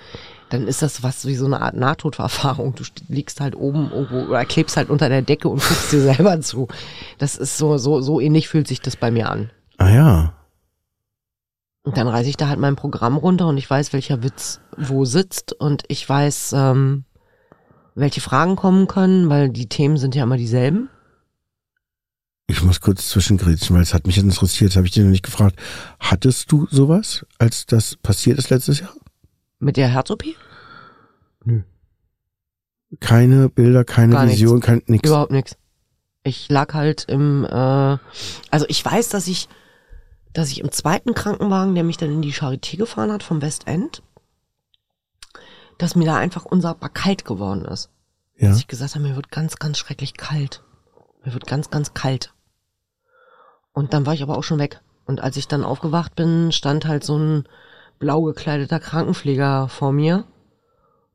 dann 0.51 0.67
ist 0.67 0.83
das 0.83 1.03
was 1.03 1.27
wie 1.27 1.35
so 1.35 1.47
eine 1.47 1.61
Art 1.63 1.75
Nahtoderfahrung. 1.75 2.75
Du 2.75 2.83
st- 2.85 3.03
liegst 3.09 3.41
halt 3.41 3.57
oben 3.57 3.91
irgendwo 3.91 4.31
oder 4.31 4.45
klebst 4.45 4.77
halt 4.77 4.91
unter 4.91 5.09
der 5.09 5.23
Decke 5.23 5.49
und 5.49 5.63
guckst 5.63 5.93
dir 5.93 6.01
selber 6.15 6.41
zu. 6.41 6.69
Das 7.19 7.37
ist 7.37 7.57
so, 7.59 7.79
so, 7.79 8.01
so 8.01 8.21
ähnlich 8.21 8.49
fühlt 8.49 8.69
sich 8.69 8.81
das 8.81 8.97
bei 8.97 9.11
mir 9.11 9.31
an. 9.31 9.51
Ah 9.79 9.91
ja. 9.91 10.35
Und 11.85 11.97
dann 11.97 12.09
reiße 12.09 12.29
ich 12.29 12.37
da 12.37 12.49
halt 12.49 12.59
mein 12.59 12.77
Programm 12.77 13.17
runter 13.17 13.47
und 13.47 13.57
ich 13.57 13.69
weiß, 13.71 13.93
welcher 13.95 14.23
Witz 14.23 14.61
wo 14.77 15.07
sitzt 15.07 15.55
und 15.55 15.85
ich 15.89 16.07
weiß, 16.07 16.53
ähm, 16.55 17.05
welche 17.95 18.21
Fragen 18.21 18.57
kommen 18.57 18.87
können, 18.87 19.31
weil 19.31 19.49
die 19.49 19.69
Themen 19.69 19.97
sind 19.97 20.15
ja 20.15 20.25
immer 20.25 20.37
dieselben. 20.37 20.91
Ich 22.51 22.63
muss 22.63 22.81
kurz 22.81 23.09
zwischengrätschen, 23.11 23.77
weil 23.77 23.83
es 23.83 23.93
hat 23.93 24.07
mich 24.07 24.17
jetzt 24.17 24.25
interessiert, 24.25 24.75
habe 24.75 24.87
ich 24.87 24.93
dir 24.93 25.05
noch 25.05 25.11
nicht 25.11 25.25
gefragt. 25.25 25.61
Hattest 26.01 26.51
du 26.51 26.67
sowas, 26.71 27.27
als 27.39 27.67
das 27.67 27.97
passiert 27.97 28.39
ist 28.39 28.49
letztes 28.49 28.81
Jahr? 28.81 28.95
Mit 29.59 29.77
der 29.77 29.89
Herz-OP? 29.89 30.25
Keine 33.01 33.51
Bilder, 33.51 33.85
keine 33.85 34.15
Gar 34.15 34.25
nichts. 34.25 34.41
Vision, 34.41 34.61
kein 34.61 34.83
nix. 34.87 35.07
Überhaupt 35.07 35.31
nichts. 35.31 35.57
Ich 36.23 36.49
lag 36.49 36.73
halt 36.73 37.05
im, 37.09 37.45
äh, 37.45 37.49
also 38.51 38.67
ich 38.69 38.83
weiß, 38.85 39.11
dass 39.11 39.29
ich, 39.29 39.49
dass 40.33 40.51
ich 40.51 40.61
im 40.61 40.73
zweiten 40.73 41.15
Krankenwagen, 41.15 41.75
der 41.75 41.85
mich 41.85 41.99
dann 41.99 42.11
in 42.11 42.23
die 42.23 42.33
Charité 42.33 42.77
gefahren 42.77 43.13
hat 43.13 43.23
vom 43.23 43.43
Westend, 43.43 44.03
dass 45.77 45.97
mir 45.97 46.07
da 46.07 46.17
einfach 46.17 46.45
unsagbar 46.45 46.89
kalt 46.89 47.25
geworden 47.25 47.65
ist. 47.67 47.91
Ja. 48.37 48.49
Dass 48.49 48.59
ich 48.59 48.69
gesagt 48.69 48.95
habe, 48.95 49.05
mir 49.05 49.17
wird 49.17 49.31
ganz, 49.31 49.57
ganz 49.57 49.79
schrecklich 49.79 50.15
kalt. 50.15 50.63
Mir 51.25 51.35
wird 51.35 51.47
ganz, 51.47 51.71
ganz 51.71 51.93
kalt. 51.93 52.33
Und 53.79 53.95
dann 53.95 54.07
war 54.07 54.13
ich 54.13 54.25
aber 54.25 54.37
auch 54.37 54.43
schon 54.43 54.59
weg. 54.59 54.81
Und 55.07 55.21
als 55.21 55.37
ich 55.37 55.47
dann 55.47 55.63
aufgewacht 55.63 56.17
bin, 56.17 56.51
stand 56.51 56.85
halt 56.85 57.05
so 57.05 57.17
ein 57.17 57.45
blau 58.01 58.23
gekleideter 58.23 58.81
Krankenpfleger 58.81 59.69
vor 59.69 59.93
mir 59.93 60.25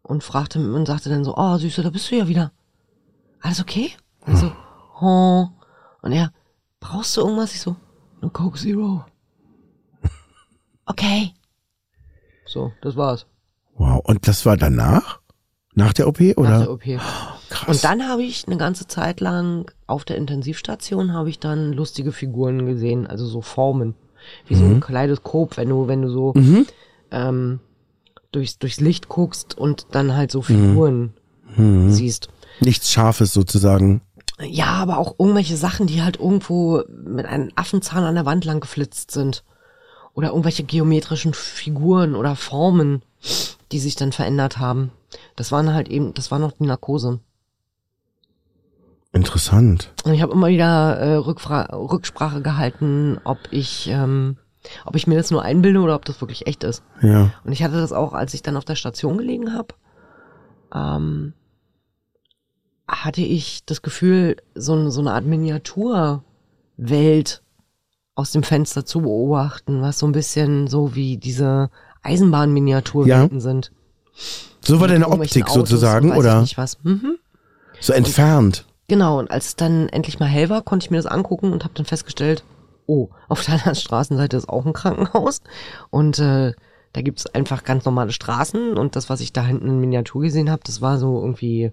und 0.01 0.23
fragte 0.23 0.59
und 0.59 0.85
sagte 0.85 1.09
dann 1.09 1.25
so, 1.25 1.35
oh 1.35 1.57
Süße, 1.57 1.83
da 1.83 1.89
bist 1.89 2.09
du 2.09 2.15
ja 2.15 2.29
wieder. 2.29 2.53
Alles 3.41 3.59
okay? 3.59 3.91
Und 4.25 4.37
so, 4.37 4.49
oh. 5.01 5.49
Und 6.03 6.13
er, 6.13 6.31
brauchst 6.79 7.17
du 7.17 7.21
irgendwas? 7.21 7.53
Ich 7.53 7.59
so, 7.59 7.75
no 8.21 8.29
Coke 8.29 8.57
Zero. 8.57 9.03
Okay. 10.85 11.33
So, 12.45 12.71
das 12.81 12.95
war's. 12.95 13.25
Wow. 13.75 13.99
Und 14.05 14.25
das 14.25 14.45
war 14.45 14.55
danach? 14.55 15.19
Nach 15.73 15.91
der 15.91 16.07
OP 16.07 16.21
oder? 16.37 16.49
Nach 16.49 16.61
der 16.61 16.71
OP. 16.71 16.85
Krass. 17.53 17.77
Und 17.77 17.83
dann 17.83 18.07
habe 18.07 18.23
ich 18.23 18.47
eine 18.47 18.57
ganze 18.57 18.87
Zeit 18.87 19.19
lang 19.19 19.71
auf 19.87 20.05
der 20.05 20.17
Intensivstation 20.17 21.13
habe 21.13 21.29
ich 21.29 21.39
dann 21.39 21.71
lustige 21.73 22.11
Figuren 22.11 22.65
gesehen, 22.65 23.05
also 23.05 23.25
so 23.25 23.41
Formen, 23.41 23.95
wie 24.47 24.55
so 24.55 24.63
ein 24.63 24.79
Kaleidoskop, 24.79 25.57
wenn 25.57 25.69
du 25.69 25.87
wenn 25.87 26.01
du 26.01 26.09
so 26.09 26.33
mhm. 26.35 26.65
ähm, 27.11 27.59
durchs 28.31 28.57
durchs 28.57 28.79
Licht 28.79 29.07
guckst 29.07 29.57
und 29.57 29.87
dann 29.91 30.15
halt 30.15 30.31
so 30.31 30.41
Figuren 30.41 31.13
Mhm. 31.55 31.91
siehst. 31.91 32.29
Nichts 32.59 32.91
Scharfes 32.91 33.33
sozusagen. 33.33 34.01
Ja, 34.39 34.73
aber 34.73 34.97
auch 34.97 35.15
irgendwelche 35.19 35.57
Sachen, 35.57 35.87
die 35.87 36.01
halt 36.01 36.17
irgendwo 36.17 36.83
mit 36.89 37.25
einem 37.25 37.51
Affenzahn 37.55 38.03
an 38.03 38.15
der 38.15 38.25
Wand 38.25 38.45
lang 38.45 38.59
geflitzt 38.59 39.11
sind. 39.11 39.43
Oder 40.15 40.29
irgendwelche 40.29 40.63
geometrischen 40.63 41.33
Figuren 41.33 42.15
oder 42.15 42.35
Formen, 42.35 43.01
die 43.71 43.79
sich 43.79 43.95
dann 43.95 44.11
verändert 44.11 44.59
haben. 44.59 44.91
Das 45.35 45.51
waren 45.51 45.73
halt 45.73 45.87
eben, 45.87 46.13
das 46.13 46.29
war 46.29 46.39
noch 46.39 46.51
die 46.51 46.65
Narkose. 46.65 47.19
Interessant. 49.13 49.93
Und 50.03 50.13
ich 50.13 50.21
habe 50.23 50.33
immer 50.33 50.47
wieder 50.47 50.97
äh, 50.97 51.15
Rückfra 51.15 51.67
Rücksprache 51.71 52.41
gehalten, 52.41 53.19
ob 53.23 53.37
ich, 53.51 53.87
ähm, 53.89 54.37
ob 54.85 54.95
ich 54.95 55.05
mir 55.05 55.15
das 55.15 55.29
nur 55.29 55.43
einbilde 55.43 55.79
oder 55.79 55.95
ob 55.95 56.03
das 56.05 56.19
wirklich 56.19 56.47
echt 56.47 56.63
ist. 56.63 56.81
Ja. 57.01 57.31
Und 57.43 57.51
ich 57.51 57.63
hatte 57.63 57.75
das 57.75 57.93
auch, 57.93 58.13
als 58.13 58.33
ich 58.33 58.41
dann 58.41 58.57
auf 58.57 58.65
der 58.65 58.75
Station 58.75 59.19
gelegen 59.19 59.53
habe, 59.53 59.75
ähm, 60.73 61.33
hatte 62.87 63.21
ich 63.21 63.63
das 63.65 63.83
Gefühl, 63.83 64.37
so, 64.55 64.89
so 64.89 65.01
eine 65.01 65.13
Art 65.13 65.25
Miniaturwelt 65.25 66.23
aus 68.15 68.31
dem 68.31 68.41
Fenster 68.41 68.83
zu 68.83 69.01
beobachten, 69.01 69.83
was 69.83 69.99
so 69.99 70.07
ein 70.07 70.11
bisschen 70.11 70.67
so 70.67 70.95
wie 70.95 71.17
diese 71.17 71.69
Eisenbahnminiaturwelten 72.01 73.41
sind. 73.41 73.71
So 74.61 74.79
war 74.79 74.87
deine 74.87 75.07
Optik 75.07 75.49
sozusagen, 75.49 76.13
oder? 76.13 76.37
Ich 76.37 76.41
nicht 76.41 76.57
was. 76.57 76.83
Mhm. 76.83 77.17
So 77.79 77.93
entfernt. 77.93 78.65
Genau, 78.93 79.17
und 79.17 79.31
als 79.31 79.47
es 79.47 79.55
dann 79.55 79.89
endlich 79.89 80.19
mal 80.19 80.27
hell 80.27 80.49
war, 80.51 80.61
konnte 80.61 80.85
ich 80.85 80.91
mir 80.91 80.97
das 80.97 81.07
angucken 81.07 81.51
und 81.51 81.63
habe 81.63 81.73
dann 81.73 81.87
festgestellt, 81.87 82.43
oh, 82.85 83.09
auf 83.27 83.43
der 83.43 83.55
anderen 83.55 83.73
Straßenseite 83.73 84.37
ist 84.37 84.47
auch 84.47 84.67
ein 84.67 84.73
Krankenhaus 84.73 85.41
und 85.89 86.19
äh, 86.19 86.53
da 86.91 87.01
gibt's 87.01 87.25
einfach 87.25 87.63
ganz 87.63 87.85
normale 87.85 88.11
Straßen 88.11 88.77
und 88.77 88.95
das, 88.95 89.09
was 89.09 89.19
ich 89.21 89.33
da 89.33 89.43
hinten 89.43 89.67
in 89.67 89.79
Miniatur 89.79 90.21
gesehen 90.21 90.51
habe, 90.51 90.61
das 90.63 90.79
war 90.79 90.99
so 90.99 91.19
irgendwie, 91.19 91.71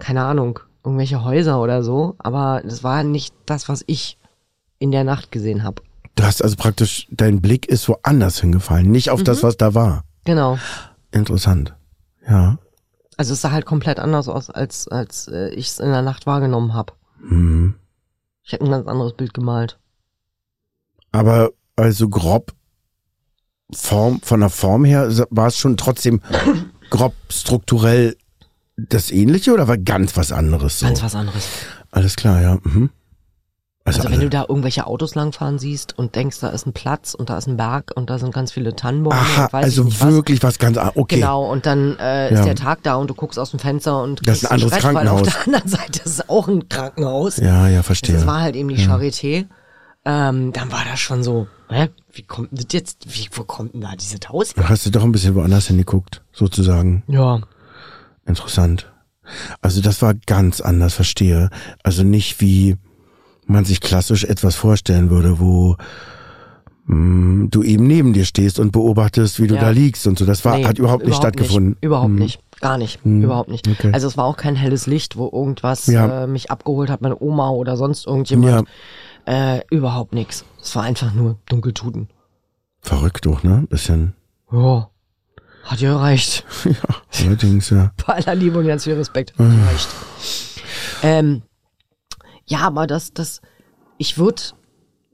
keine 0.00 0.24
Ahnung, 0.24 0.58
irgendwelche 0.84 1.22
Häuser 1.22 1.62
oder 1.62 1.84
so, 1.84 2.16
aber 2.18 2.62
das 2.64 2.82
war 2.82 3.04
nicht 3.04 3.32
das, 3.46 3.68
was 3.68 3.84
ich 3.86 4.18
in 4.80 4.90
der 4.90 5.04
Nacht 5.04 5.30
gesehen 5.30 5.62
habe. 5.62 5.82
Du 6.16 6.24
hast 6.24 6.42
also 6.42 6.56
praktisch, 6.56 7.06
dein 7.12 7.40
Blick 7.40 7.68
ist 7.68 7.88
woanders 7.88 8.40
hingefallen, 8.40 8.90
nicht 8.90 9.10
auf 9.10 9.20
Mhm. 9.20 9.24
das, 9.26 9.44
was 9.44 9.56
da 9.56 9.74
war. 9.74 10.02
Genau. 10.24 10.58
Interessant. 11.12 11.76
Ja. 12.28 12.58
Also 13.20 13.34
es 13.34 13.42
sah 13.42 13.50
halt 13.50 13.66
komplett 13.66 13.98
anders 13.98 14.28
aus, 14.30 14.48
als, 14.48 14.88
als 14.88 15.28
äh, 15.28 15.50
ich 15.50 15.66
es 15.66 15.78
in 15.78 15.90
der 15.90 16.00
Nacht 16.00 16.24
wahrgenommen 16.24 16.72
habe. 16.72 16.94
Mhm. 17.22 17.74
Ich 18.42 18.52
hätte 18.52 18.64
ein 18.64 18.70
ganz 18.70 18.88
anderes 18.88 19.12
Bild 19.12 19.34
gemalt. 19.34 19.78
Aber 21.12 21.50
also 21.76 22.08
grob 22.08 22.54
Form, 23.74 24.22
von 24.22 24.40
der 24.40 24.48
Form 24.48 24.86
her 24.86 25.12
war 25.28 25.48
es 25.48 25.58
schon 25.58 25.76
trotzdem 25.76 26.22
grob 26.88 27.12
strukturell 27.28 28.16
das 28.78 29.10
ähnliche 29.10 29.52
oder 29.52 29.68
war 29.68 29.76
ganz 29.76 30.16
was 30.16 30.32
anderes? 30.32 30.78
So? 30.78 30.86
Ganz 30.86 31.02
was 31.02 31.14
anderes. 31.14 31.46
Alles 31.90 32.16
klar, 32.16 32.40
ja. 32.40 32.58
Mhm. 32.62 32.88
Also, 33.82 34.00
Also 34.00 34.10
wenn 34.12 34.20
du 34.20 34.28
da 34.28 34.44
irgendwelche 34.46 34.86
Autos 34.86 35.14
langfahren 35.14 35.58
siehst 35.58 35.98
und 35.98 36.14
denkst, 36.14 36.38
da 36.40 36.48
ist 36.50 36.66
ein 36.66 36.74
Platz 36.74 37.14
und 37.14 37.30
da 37.30 37.38
ist 37.38 37.46
ein 37.48 37.56
Berg 37.56 37.92
und 37.94 38.10
da 38.10 38.18
sind 38.18 38.32
ganz 38.34 38.52
viele 38.52 38.76
Tannenbäume 38.76 39.16
Aha, 39.18 39.44
und 39.46 39.52
weiß 39.54 39.64
also 39.64 39.82
ich 39.82 39.86
nicht 39.88 40.00
was. 40.02 40.12
wirklich 40.12 40.42
was 40.42 40.58
ganz 40.58 40.76
anderes. 40.76 40.96
Okay. 40.98 41.14
Genau, 41.16 41.50
und 41.50 41.64
dann 41.64 41.96
äh, 41.98 42.32
Ja. 42.32 42.38
ist 42.40 42.44
der 42.44 42.54
Tag 42.56 42.82
da 42.82 42.96
und 42.96 43.08
du 43.08 43.14
guckst 43.14 43.38
aus 43.38 43.50
dem 43.52 43.58
Fenster 43.58 44.02
und 44.02 44.20
Das 44.28 44.42
ist 44.42 44.50
ein 44.50 44.60
kriegst 44.60 44.64
anderes 44.64 44.78
Stress, 44.80 44.94
weil 44.94 45.08
auf 45.08 45.22
Krankenhaus. 45.22 45.32
der 45.34 45.46
anderen 45.46 45.68
Seite 45.68 46.02
ist 46.04 46.28
auch 46.28 46.48
ein 46.48 46.68
Krankenhaus. 46.68 47.36
Ja, 47.38 47.68
ja, 47.68 47.82
verstehe. 47.82 48.14
Das 48.16 48.26
war 48.26 48.40
halt 48.42 48.54
eben 48.54 48.68
die 48.68 48.76
Charité. 48.86 49.46
Ähm, 50.04 50.52
dann 50.52 50.70
war 50.72 50.84
das 50.90 51.00
schon 51.00 51.22
so, 51.22 51.46
hä, 51.70 51.88
wie 52.12 52.22
kommt 52.22 52.50
denn 52.52 52.58
das 52.58 52.66
jetzt, 52.72 53.06
wie, 53.08 53.28
wo 53.32 53.44
kommt 53.44 53.72
denn 53.74 53.80
da 53.82 53.92
diese 53.98 54.16
her? 54.22 54.44
Dann 54.56 54.68
hast 54.68 54.84
du 54.86 54.90
doch 54.90 55.02
ein 55.04 55.12
bisschen 55.12 55.34
woanders 55.34 55.66
hingeguckt, 55.68 56.22
sozusagen. 56.32 57.02
Ja, 57.06 57.40
Interessant. 58.26 58.92
Also 59.60 59.80
das 59.80 60.02
war 60.02 60.14
ganz 60.14 60.60
anders, 60.60 60.94
verstehe. 60.94 61.50
Also 61.82 62.02
nicht 62.02 62.40
wie 62.40 62.76
man 63.46 63.64
sich 63.64 63.80
klassisch 63.80 64.24
etwas 64.24 64.54
vorstellen 64.54 65.10
würde, 65.10 65.40
wo 65.40 65.76
mh, 66.86 67.48
du 67.50 67.62
eben 67.62 67.86
neben 67.86 68.12
dir 68.12 68.24
stehst 68.24 68.58
und 68.58 68.72
beobachtest, 68.72 69.40
wie 69.40 69.46
du 69.46 69.54
Ja. 69.54 69.60
da 69.62 69.70
liegst 69.70 70.06
und 70.06 70.18
so. 70.18 70.26
Das 70.26 70.44
war, 70.44 70.56
Nee, 70.58 70.64
hat 70.66 70.78
überhaupt 70.78 71.04
nicht 71.06 71.16
stattgefunden. 71.16 71.70
Nicht, 71.70 71.84
überhaupt 71.84 72.08
Hm. 72.10 72.16
nicht. 72.16 72.40
Gar 72.60 72.76
nicht. 72.78 73.02
Hm, 73.04 73.22
Überhaupt 73.22 73.48
nicht. 73.48 73.66
okay. 73.68 73.90
Also 73.92 74.06
es 74.06 74.16
war 74.18 74.26
auch 74.26 74.36
kein 74.36 74.54
helles 74.54 74.86
Licht, 74.86 75.16
wo 75.16 75.30
irgendwas 75.32 75.86
Ja. 75.86 76.24
äh, 76.24 76.26
mich 76.26 76.50
abgeholt 76.50 76.90
hat, 76.90 77.00
meine 77.00 77.18
Oma 77.20 77.48
oder 77.50 77.76
sonst 77.76 78.06
irgendjemand. 78.06 78.68
Äh, 79.26 79.60
überhaupt 79.70 80.12
nichts. 80.12 80.44
Es 80.60 80.74
war 80.76 80.82
einfach 80.82 81.14
nur 81.14 81.36
Dunkeltuten. 81.48 82.08
Verrückt 82.82 83.24
doch, 83.26 83.42
ne? 83.42 83.64
Bisschen. 83.70 84.14
Ja. 84.52 84.90
Hat 85.64 85.80
ja 85.80 85.92
gereicht. 85.92 86.44
Ja, 86.64 87.26
allerdings, 87.26 87.70
ja. 87.70 87.92
Bei 88.06 88.14
aller 88.14 88.34
Liebe 88.34 88.58
und 88.58 88.66
ganz 88.66 88.84
viel 88.84 88.94
Respekt. 88.94 89.32
Hat 89.38 89.40
Mhm. 89.46 89.60
gereicht. 89.60 89.88
Ähm, 91.02 91.42
ja, 92.50 92.62
aber 92.62 92.88
das, 92.88 93.14
das, 93.14 93.40
ich 93.96 94.18
würde 94.18 94.42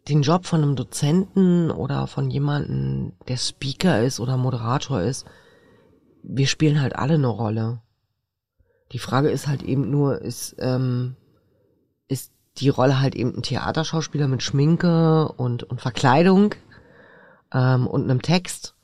den 0.09 0.23
Job 0.23 0.47
von 0.47 0.63
einem 0.63 0.75
Dozenten 0.75 1.71
oder 1.71 2.07
von 2.07 2.31
jemandem, 2.31 3.13
der 3.29 3.37
Speaker 3.37 4.03
ist 4.03 4.21
oder 4.21 4.39
Moderator 4.39 5.03
ist, 5.03 5.27
wir 6.23 6.47
spielen 6.47 6.81
halt 6.81 6.97
alle 6.97 7.15
eine 7.15 7.27
Rolle. 7.27 7.83
Die 8.93 8.99
Frage 8.99 9.29
ist 9.29 9.49
halt 9.49 9.63
eben 9.63 9.91
nur, 9.91 10.23
ist, 10.23 10.57
ähm, 10.61 11.17
ist 12.09 12.33
die 12.57 12.71
Rolle 12.71 13.01
halt 13.01 13.15
eben 13.15 13.35
ein 13.35 13.43
Theaterschauspieler 13.43 14.29
mit 14.29 14.43
Schminke 14.43 15.29
und, 15.33 15.63
und 15.63 15.83
Verkleidung 15.83 16.55
ähm, 17.53 17.87
und 17.87 18.05
einem 18.05 18.23
Text, 18.23 18.76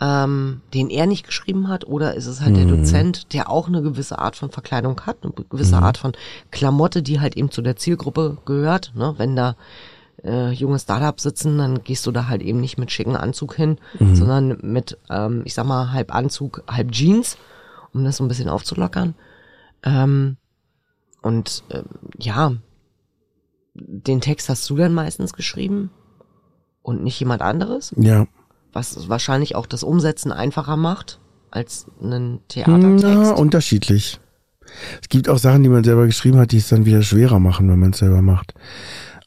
ähm, 0.00 0.60
den 0.74 0.90
er 0.90 1.06
nicht 1.06 1.26
geschrieben 1.26 1.68
hat, 1.68 1.86
oder 1.86 2.14
ist 2.14 2.26
es 2.26 2.40
halt 2.40 2.56
der 2.56 2.66
Dozent, 2.66 3.32
der 3.32 3.50
auch 3.50 3.68
eine 3.68 3.82
gewisse 3.82 4.18
Art 4.18 4.36
von 4.36 4.50
Verkleidung 4.50 5.00
hat, 5.02 5.18
eine 5.22 5.32
gewisse 5.32 5.76
Art 5.78 5.96
von 5.98 6.12
Klamotte, 6.50 7.02
die 7.02 7.20
halt 7.20 7.36
eben 7.36 7.50
zu 7.50 7.62
der 7.62 7.76
Zielgruppe 7.76 8.36
gehört. 8.44 8.92
Ne? 8.94 9.14
Wenn 9.16 9.36
da 9.36 9.56
äh, 10.22 10.50
junge 10.50 10.78
Startups 10.78 11.22
sitzen, 11.22 11.56
dann 11.58 11.82
gehst 11.82 12.06
du 12.06 12.10
da 12.12 12.28
halt 12.28 12.42
eben 12.42 12.60
nicht 12.60 12.78
mit 12.78 12.90
schicken 12.90 13.16
Anzug 13.16 13.54
hin, 13.54 13.78
sondern 14.14 14.58
mit, 14.62 14.98
ähm, 15.08 15.42
ich 15.44 15.54
sag 15.54 15.66
mal, 15.66 15.92
halb 15.92 16.14
Anzug, 16.14 16.62
halb 16.68 16.92
Jeans, 16.92 17.38
um 17.94 18.04
das 18.04 18.18
so 18.18 18.24
ein 18.24 18.28
bisschen 18.28 18.48
aufzulockern. 18.48 19.14
Ähm, 19.82 20.36
und 21.22 21.64
ähm, 21.70 21.84
ja, 22.18 22.52
den 23.74 24.20
Text 24.20 24.48
hast 24.48 24.68
du 24.68 24.76
dann 24.76 24.92
meistens 24.94 25.32
geschrieben 25.32 25.90
und 26.82 27.02
nicht 27.02 27.18
jemand 27.18 27.42
anderes, 27.42 27.94
Ja. 27.96 28.26
Was 28.76 29.08
wahrscheinlich 29.08 29.56
auch 29.56 29.66
das 29.66 29.82
Umsetzen 29.82 30.30
einfacher 30.30 30.76
macht 30.76 31.18
als 31.50 31.86
einen 32.00 32.34
Na, 32.34 32.38
Theatertext. 32.48 33.32
unterschiedlich. 33.40 34.20
Es 35.02 35.08
gibt 35.08 35.28
auch 35.28 35.38
Sachen, 35.38 35.62
die 35.62 35.68
man 35.68 35.82
selber 35.82 36.06
geschrieben 36.06 36.38
hat, 36.38 36.52
die 36.52 36.58
es 36.58 36.68
dann 36.68 36.84
wieder 36.84 37.02
schwerer 37.02 37.40
machen, 37.40 37.68
wenn 37.70 37.78
man 37.78 37.90
es 37.90 37.98
selber 37.98 38.22
macht. 38.22 38.52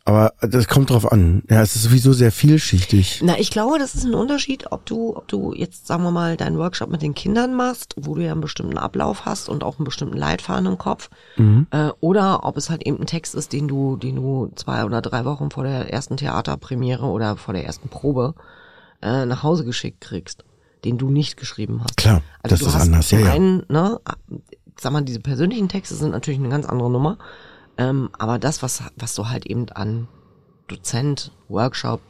Aber 0.06 0.34
das 0.42 0.68
kommt 0.68 0.90
drauf 0.90 1.12
an. 1.12 1.44
Ja, 1.50 1.62
es 1.62 1.76
ist 1.76 1.84
sowieso 1.84 2.14
sehr 2.14 2.32
vielschichtig. 2.32 3.22
Na, 3.24 3.38
ich 3.38 3.52
glaube, 3.52 3.78
das 3.78 3.94
ist 3.94 4.06
ein 4.06 4.16
Unterschied, 4.16 4.72
ob 4.72 4.86
du, 4.86 5.16
ob 5.16 5.28
du 5.28 5.54
jetzt, 5.54 5.86
sagen 5.86 6.02
wir 6.04 6.10
mal, 6.12 6.36
deinen 6.36 6.58
Workshop 6.58 6.90
mit 6.90 7.04
den 7.04 7.14
Kindern 7.14 7.54
machst, 7.54 7.96
wo 7.96 8.16
du 8.16 8.22
ja 8.22 8.32
einen 8.32 8.42
bestimmten 8.42 8.80
Ablauf 8.80 9.26
hast 9.26 9.50
und 9.50 9.64
auch 9.64 9.78
einen 9.78 9.86
bestimmten 9.86 10.18
Leitfaden 10.18 10.66
im 10.66 10.78
Kopf, 10.80 11.10
äh, 11.72 11.90
oder 12.00 12.44
ob 12.44 12.58
es 12.58 12.70
halt 12.72 12.88
eben 12.88 13.00
ein 13.00 13.06
Text 13.06 13.36
ist, 13.36 13.54
den 13.54 13.68
du, 13.68 13.98
den 13.98 14.16
du 14.16 14.52
zwei 14.56 14.84
oder 14.84 15.02
drei 15.02 15.26
Wochen 15.26 15.52
vor 15.52 15.64
der 15.64 15.94
ersten 15.94 16.18
Theaterpremiere 16.18 17.06
oder 17.06 17.36
vor 17.36 17.54
der 17.54 17.66
ersten 17.66 17.90
Probe 17.90 18.34
äh, 19.02 19.26
nach 19.26 19.44
Hause 19.44 19.66
geschickt 19.66 20.02
kriegst, 20.02 20.44
den 20.86 20.98
du 20.98 21.10
nicht 21.10 21.38
geschrieben 21.38 21.82
hast. 21.84 21.98
Klar, 21.98 22.22
Also 22.42 22.56
das 22.56 22.68
ist 22.68 22.76
hast 22.76 22.82
anders. 22.84 23.08
Zum 23.08 23.20
ja. 23.20 23.32
einen, 23.32 23.64
ne, 23.70 24.00
sag 24.80 24.92
mal, 24.92 25.02
diese 25.02 25.20
persönlichen 25.20 25.70
Texte 25.70 25.96
sind 25.96 26.12
natürlich 26.12 26.40
eine 26.40 26.50
ganz 26.50 26.66
andere 26.66 26.90
Nummer. 26.90 27.18
Ähm, 27.78 28.10
aber 28.18 28.40
das, 28.40 28.62
was, 28.62 28.84
was 28.98 29.16
du 29.16 29.30
halt 29.30 29.46
eben 29.46 29.70
an 29.70 30.08
Dozent, 30.68 31.32
Workshop, 31.48 32.02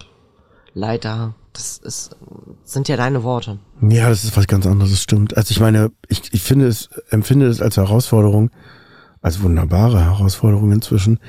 Leiter, 0.73 1.35
das 1.53 1.77
ist, 1.77 2.15
sind 2.63 2.87
ja 2.87 2.97
deine 2.97 3.23
Worte. 3.23 3.59
Ja, 3.81 4.09
das 4.09 4.23
ist 4.23 4.35
was 4.37 4.47
ganz 4.47 4.65
anderes, 4.65 4.91
das 4.91 5.01
stimmt. 5.01 5.35
Also 5.37 5.51
ich 5.51 5.59
meine, 5.59 5.91
ich, 6.07 6.33
ich 6.33 6.41
finde 6.41 6.67
es, 6.67 6.89
empfinde 7.09 7.47
es 7.47 7.61
als 7.61 7.77
Herausforderung, 7.77 8.51
als 9.21 9.41
wunderbare 9.41 10.03
Herausforderung 10.03 10.71
inzwischen, 10.71 11.19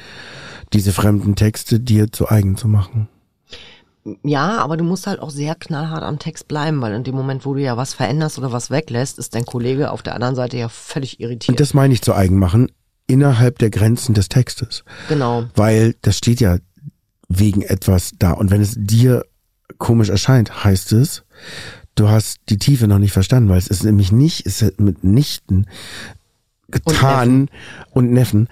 diese 0.72 0.92
fremden 0.92 1.34
Texte 1.34 1.80
dir 1.80 2.12
zu 2.12 2.28
eigen 2.28 2.56
zu 2.56 2.68
machen. 2.68 3.08
Ja, 4.22 4.58
aber 4.58 4.76
du 4.76 4.84
musst 4.84 5.06
halt 5.06 5.20
auch 5.20 5.30
sehr 5.30 5.54
knallhart 5.54 6.02
am 6.02 6.18
Text 6.18 6.48
bleiben, 6.48 6.80
weil 6.80 6.94
in 6.94 7.04
dem 7.04 7.14
Moment, 7.14 7.44
wo 7.44 7.54
du 7.54 7.60
ja 7.60 7.76
was 7.76 7.92
veränderst 7.92 8.38
oder 8.38 8.50
was 8.52 8.70
weglässt, 8.70 9.18
ist 9.18 9.34
dein 9.34 9.44
Kollege 9.44 9.90
auf 9.90 10.02
der 10.02 10.14
anderen 10.14 10.34
Seite 10.34 10.56
ja 10.56 10.68
völlig 10.68 11.20
irritiert. 11.20 11.50
Und 11.50 11.60
das 11.60 11.74
meine 11.74 11.92
ich 11.92 12.02
zu 12.02 12.14
eigen 12.14 12.38
machen, 12.38 12.70
innerhalb 13.06 13.58
der 13.58 13.70
Grenzen 13.70 14.14
des 14.14 14.28
Textes. 14.28 14.84
genau. 15.08 15.44
Weil 15.54 15.94
das 16.02 16.16
steht 16.16 16.40
ja 16.40 16.58
wegen 17.28 17.62
etwas 17.62 18.12
da. 18.18 18.32
Und 18.32 18.50
wenn 18.50 18.62
es 18.62 18.74
dir 18.76 19.24
komisch 19.78 20.08
erscheint, 20.08 20.64
heißt 20.64 20.92
es, 20.92 21.22
du 21.94 22.08
hast 22.08 22.38
die 22.48 22.58
Tiefe 22.58 22.88
noch 22.88 22.98
nicht 22.98 23.12
verstanden, 23.12 23.48
weil 23.50 23.58
es 23.58 23.68
ist 23.68 23.84
nämlich 23.84 24.12
nicht, 24.12 24.46
es 24.46 24.62
ist 24.62 24.80
mit 24.80 25.04
Nichten 25.04 25.66
getan 26.70 27.48
und 27.90 28.12
Neffen, 28.12 28.48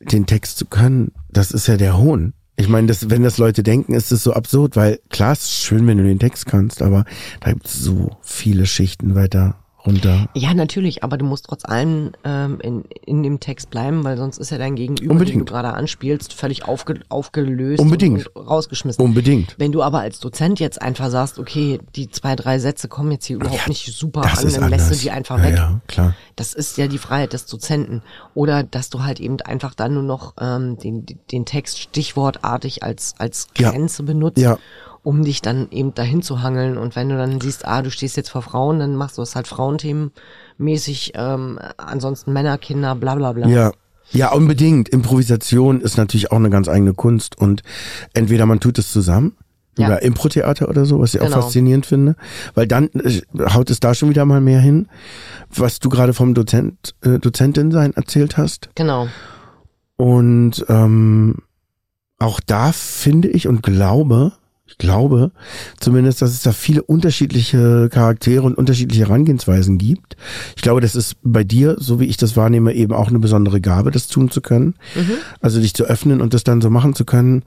den 0.00 0.26
Text 0.26 0.58
zu 0.58 0.66
können. 0.66 1.12
Das 1.30 1.50
ist 1.50 1.66
ja 1.66 1.76
der 1.76 1.96
Hohn. 1.96 2.34
Ich 2.56 2.68
meine, 2.68 2.86
das, 2.86 3.10
wenn 3.10 3.24
das 3.24 3.38
Leute 3.38 3.62
denken, 3.62 3.94
ist 3.94 4.12
es 4.12 4.22
so 4.22 4.32
absurd, 4.32 4.76
weil 4.76 5.00
klar, 5.10 5.32
es 5.32 5.40
ist 5.40 5.62
schön, 5.62 5.86
wenn 5.86 5.98
du 5.98 6.04
den 6.04 6.20
Text 6.20 6.46
kannst, 6.46 6.82
aber 6.82 7.04
da 7.40 7.52
gibt 7.52 7.66
es 7.66 7.74
so 7.74 8.16
viele 8.22 8.66
Schichten 8.66 9.14
weiter 9.14 9.56
runter. 9.86 10.28
Ja, 10.34 10.54
natürlich, 10.54 11.04
aber 11.04 11.16
du 11.16 11.24
musst 11.24 11.46
trotz 11.46 11.64
allem 11.64 12.12
ähm, 12.24 12.58
in, 12.60 12.84
in 13.04 13.22
dem 13.22 13.40
Text 13.40 13.70
bleiben, 13.70 14.02
weil 14.04 14.16
sonst 14.16 14.38
ist 14.38 14.50
ja 14.50 14.58
dein 14.58 14.76
Gegenüber, 14.76 15.02
den 15.04 15.10
Unbedingt. 15.12 15.40
du 15.40 15.44
gerade 15.44 15.72
anspielst, 15.74 16.32
völlig 16.32 16.64
aufge, 16.66 17.00
aufgelöst 17.08 17.80
Unbedingt. 17.80 18.26
und 18.34 18.48
rausgeschmissen. 18.48 19.04
Unbedingt. 19.04 19.54
Wenn 19.58 19.72
du 19.72 19.82
aber 19.82 20.00
als 20.00 20.20
Dozent 20.20 20.60
jetzt 20.60 20.80
einfach 20.80 21.10
sagst, 21.10 21.38
okay, 21.38 21.78
die 21.96 22.08
zwei, 22.10 22.34
drei 22.36 22.58
Sätze 22.58 22.88
kommen 22.88 23.12
jetzt 23.12 23.26
hier 23.26 23.36
überhaupt 23.36 23.60
Ja, 23.62 23.68
nicht 23.68 23.86
super 23.94 24.22
an, 24.22 24.52
dann 24.52 24.70
lässt 24.70 24.90
du 24.90 24.96
die 24.96 25.10
einfach 25.10 25.38
ja, 25.38 25.44
weg. 25.44 25.56
Ja, 25.56 25.80
klar. 25.86 26.14
Das 26.36 26.54
ist 26.54 26.78
ja 26.78 26.86
die 26.88 26.98
Freiheit 26.98 27.32
des 27.32 27.46
Dozenten. 27.46 28.02
Oder 28.34 28.62
dass 28.62 28.90
du 28.90 29.02
halt 29.04 29.20
eben 29.20 29.40
einfach 29.42 29.74
dann 29.74 29.94
nur 29.94 30.02
noch 30.02 30.34
ähm, 30.40 30.78
den, 30.78 31.04
den 31.30 31.44
Text 31.44 31.78
stichwortartig 31.80 32.82
als, 32.82 33.14
als 33.18 33.48
Ja. 33.58 33.70
Grenze 33.70 34.02
benutzt, 34.02 34.38
Ja. 34.38 34.58
Um 35.04 35.22
dich 35.22 35.40
dann 35.42 35.68
eben 35.70 35.94
dahin 35.94 36.22
zu 36.22 36.42
hangeln. 36.42 36.76
Und 36.76 36.96
wenn 36.96 37.08
du 37.10 37.16
dann 37.16 37.40
siehst, 37.40 37.64
ah, 37.66 37.82
du 37.82 37.90
stehst 37.92 38.16
jetzt 38.16 38.30
vor 38.30 38.42
Frauen, 38.42 38.80
dann 38.80 38.96
machst 38.96 39.18
du 39.18 39.22
es 39.22 39.36
halt 39.36 39.46
Frauenthemenmäßig, 39.46 41.12
ähm, 41.14 41.58
ansonsten 41.76 42.32
Männer, 42.32 42.58
Kinder, 42.58 42.94
bla 42.96 43.14
bla 43.14 43.32
bla. 43.32 43.46
Ja. 43.46 43.70
Ja, 44.10 44.32
unbedingt. 44.32 44.90
Improvisation 44.90 45.80
ist 45.80 45.96
natürlich 45.96 46.30
auch 46.30 46.36
eine 46.36 46.50
ganz 46.50 46.68
eigene 46.68 46.92
Kunst 46.92 47.38
und 47.38 47.62
entweder 48.12 48.44
man 48.44 48.60
tut 48.60 48.78
es 48.78 48.92
zusammen, 48.92 49.34
Ja. 49.78 49.86
über 49.88 50.02
Impro-Theater 50.02 50.68
oder 50.68 50.84
so, 50.84 51.00
was 51.00 51.14
ich 51.14 51.20
auch 51.22 51.26
Genau. 51.26 51.40
faszinierend 51.40 51.86
finde, 51.86 52.14
weil 52.54 52.66
dann 52.66 52.90
äh, 52.92 53.22
haut 53.54 53.70
es 53.70 53.80
da 53.80 53.94
schon 53.94 54.10
wieder 54.10 54.24
mal 54.26 54.42
mehr 54.42 54.60
hin, 54.60 54.88
was 55.54 55.80
du 55.80 55.88
gerade 55.88 56.12
vom 56.12 56.34
Dozent, 56.34 56.94
äh, 57.02 57.18
Dozentin 57.18 57.72
sein 57.72 57.94
erzählt 57.94 58.36
hast. 58.36 58.68
Genau. 58.74 59.08
Und 59.96 60.64
ähm, 60.68 61.36
auch 62.18 62.40
da 62.40 62.72
finde 62.72 63.28
ich 63.28 63.48
und 63.48 63.62
glaube, 63.62 64.32
ich 64.66 64.78
glaube 64.78 65.30
zumindest, 65.78 66.22
dass 66.22 66.30
es 66.30 66.42
da 66.42 66.52
viele 66.52 66.82
unterschiedliche 66.82 67.88
Charaktere 67.90 68.42
und 68.42 68.56
unterschiedliche 68.56 69.02
Herangehensweisen 69.02 69.76
gibt. 69.78 70.16
Ich 70.56 70.62
glaube, 70.62 70.80
das 70.80 70.94
ist 70.96 71.16
bei 71.22 71.44
dir, 71.44 71.76
so 71.78 72.00
wie 72.00 72.06
ich 72.06 72.16
das 72.16 72.36
wahrnehme, 72.36 72.72
eben 72.72 72.92
auch 72.92 73.08
eine 73.08 73.18
besondere 73.18 73.60
Gabe, 73.60 73.90
das 73.90 74.08
tun 74.08 74.30
zu 74.30 74.40
können. 74.40 74.74
Also 75.40 75.60
dich 75.60 75.74
zu 75.74 75.84
öffnen 75.84 76.20
und 76.20 76.32
das 76.32 76.44
dann 76.44 76.62
so 76.62 76.70
machen 76.70 76.94
zu 76.94 77.04
können. 77.04 77.44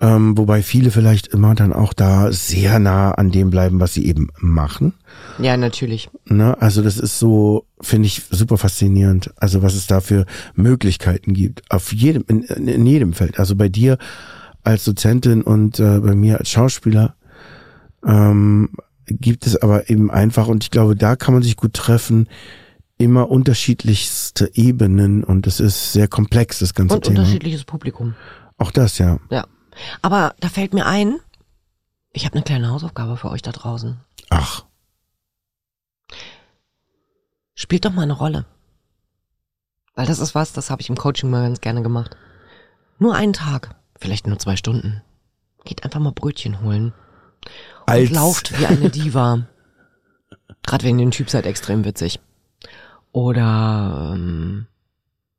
Ähm, 0.00 0.36
wobei 0.36 0.62
viele 0.62 0.90
vielleicht 0.90 1.28
immer 1.28 1.54
dann 1.54 1.72
auch 1.72 1.92
da 1.92 2.32
sehr 2.32 2.78
nah 2.78 3.12
an 3.12 3.30
dem 3.30 3.50
bleiben, 3.50 3.80
was 3.80 3.94
sie 3.94 4.06
eben 4.06 4.28
machen. 4.38 4.92
Ja, 5.38 5.56
natürlich. 5.56 6.10
Ne? 6.26 6.60
Also 6.60 6.82
das 6.82 6.98
ist 6.98 7.18
so, 7.18 7.64
finde 7.80 8.06
ich, 8.06 8.22
super 8.30 8.58
faszinierend. 8.58 9.32
Also 9.36 9.62
was 9.62 9.74
es 9.74 9.86
da 9.86 10.00
für 10.00 10.26
Möglichkeiten 10.54 11.32
gibt. 11.32 11.62
Auf 11.70 11.92
jedem, 11.92 12.24
in, 12.28 12.42
in 12.42 12.86
jedem 12.86 13.12
Feld. 13.12 13.38
Also 13.38 13.54
bei 13.54 13.68
dir 13.68 13.98
als 14.64 14.84
Dozentin 14.84 15.42
und 15.42 15.78
äh, 15.78 16.00
bei 16.00 16.14
mir 16.14 16.38
als 16.38 16.50
Schauspieler 16.50 17.14
ähm, 18.04 18.70
gibt 19.06 19.46
es 19.46 19.56
aber 19.56 19.88
eben 19.90 20.10
einfach, 20.10 20.46
und 20.48 20.64
ich 20.64 20.70
glaube, 20.70 20.96
da 20.96 21.16
kann 21.16 21.34
man 21.34 21.42
sich 21.42 21.56
gut 21.56 21.74
treffen, 21.74 22.28
immer 22.96 23.30
unterschiedlichste 23.30 24.50
Ebenen 24.54 25.24
und 25.24 25.46
es 25.46 25.60
ist 25.60 25.92
sehr 25.92 26.08
komplex, 26.08 26.58
das 26.60 26.74
ganze 26.74 26.96
Und 26.96 27.04
Thema. 27.04 27.20
unterschiedliches 27.20 27.64
Publikum. 27.64 28.14
Auch 28.56 28.70
das, 28.70 28.98
ja. 28.98 29.18
Ja. 29.30 29.46
Aber 30.02 30.34
da 30.40 30.48
fällt 30.48 30.72
mir 30.74 30.86
ein, 30.86 31.18
ich 32.12 32.24
habe 32.24 32.34
eine 32.36 32.44
kleine 32.44 32.70
Hausaufgabe 32.70 33.16
für 33.16 33.30
euch 33.30 33.42
da 33.42 33.52
draußen. 33.52 33.98
Ach, 34.30 34.64
Spielt 37.54 37.84
doch 37.84 37.92
mal 37.92 38.02
eine 38.02 38.12
Rolle. 38.14 38.46
Weil 39.94 40.06
das 40.06 40.18
ist 40.18 40.34
was, 40.34 40.52
das 40.52 40.70
habe 40.70 40.82
ich 40.82 40.88
im 40.90 40.96
Coaching 40.96 41.30
mal 41.30 41.42
ganz 41.42 41.60
gerne 41.60 41.82
gemacht. 41.82 42.16
Nur 42.98 43.14
einen 43.14 43.32
Tag, 43.32 43.76
vielleicht 43.98 44.26
nur 44.26 44.38
zwei 44.38 44.56
Stunden. 44.56 45.02
Geht 45.64 45.84
einfach 45.84 46.00
mal 46.00 46.12
Brötchen 46.12 46.60
holen. 46.60 46.92
Und 47.86 47.92
Als- 47.92 48.10
lauft 48.10 48.58
wie 48.58 48.66
eine 48.66 48.90
Diva. 48.90 49.46
Gerade 50.66 50.84
wenn 50.84 50.98
ihr 50.98 51.06
ein 51.06 51.10
Typ 51.10 51.30
seid, 51.30 51.46
extrem 51.46 51.84
witzig. 51.84 52.20
Oder 53.12 54.12
ähm, 54.14 54.66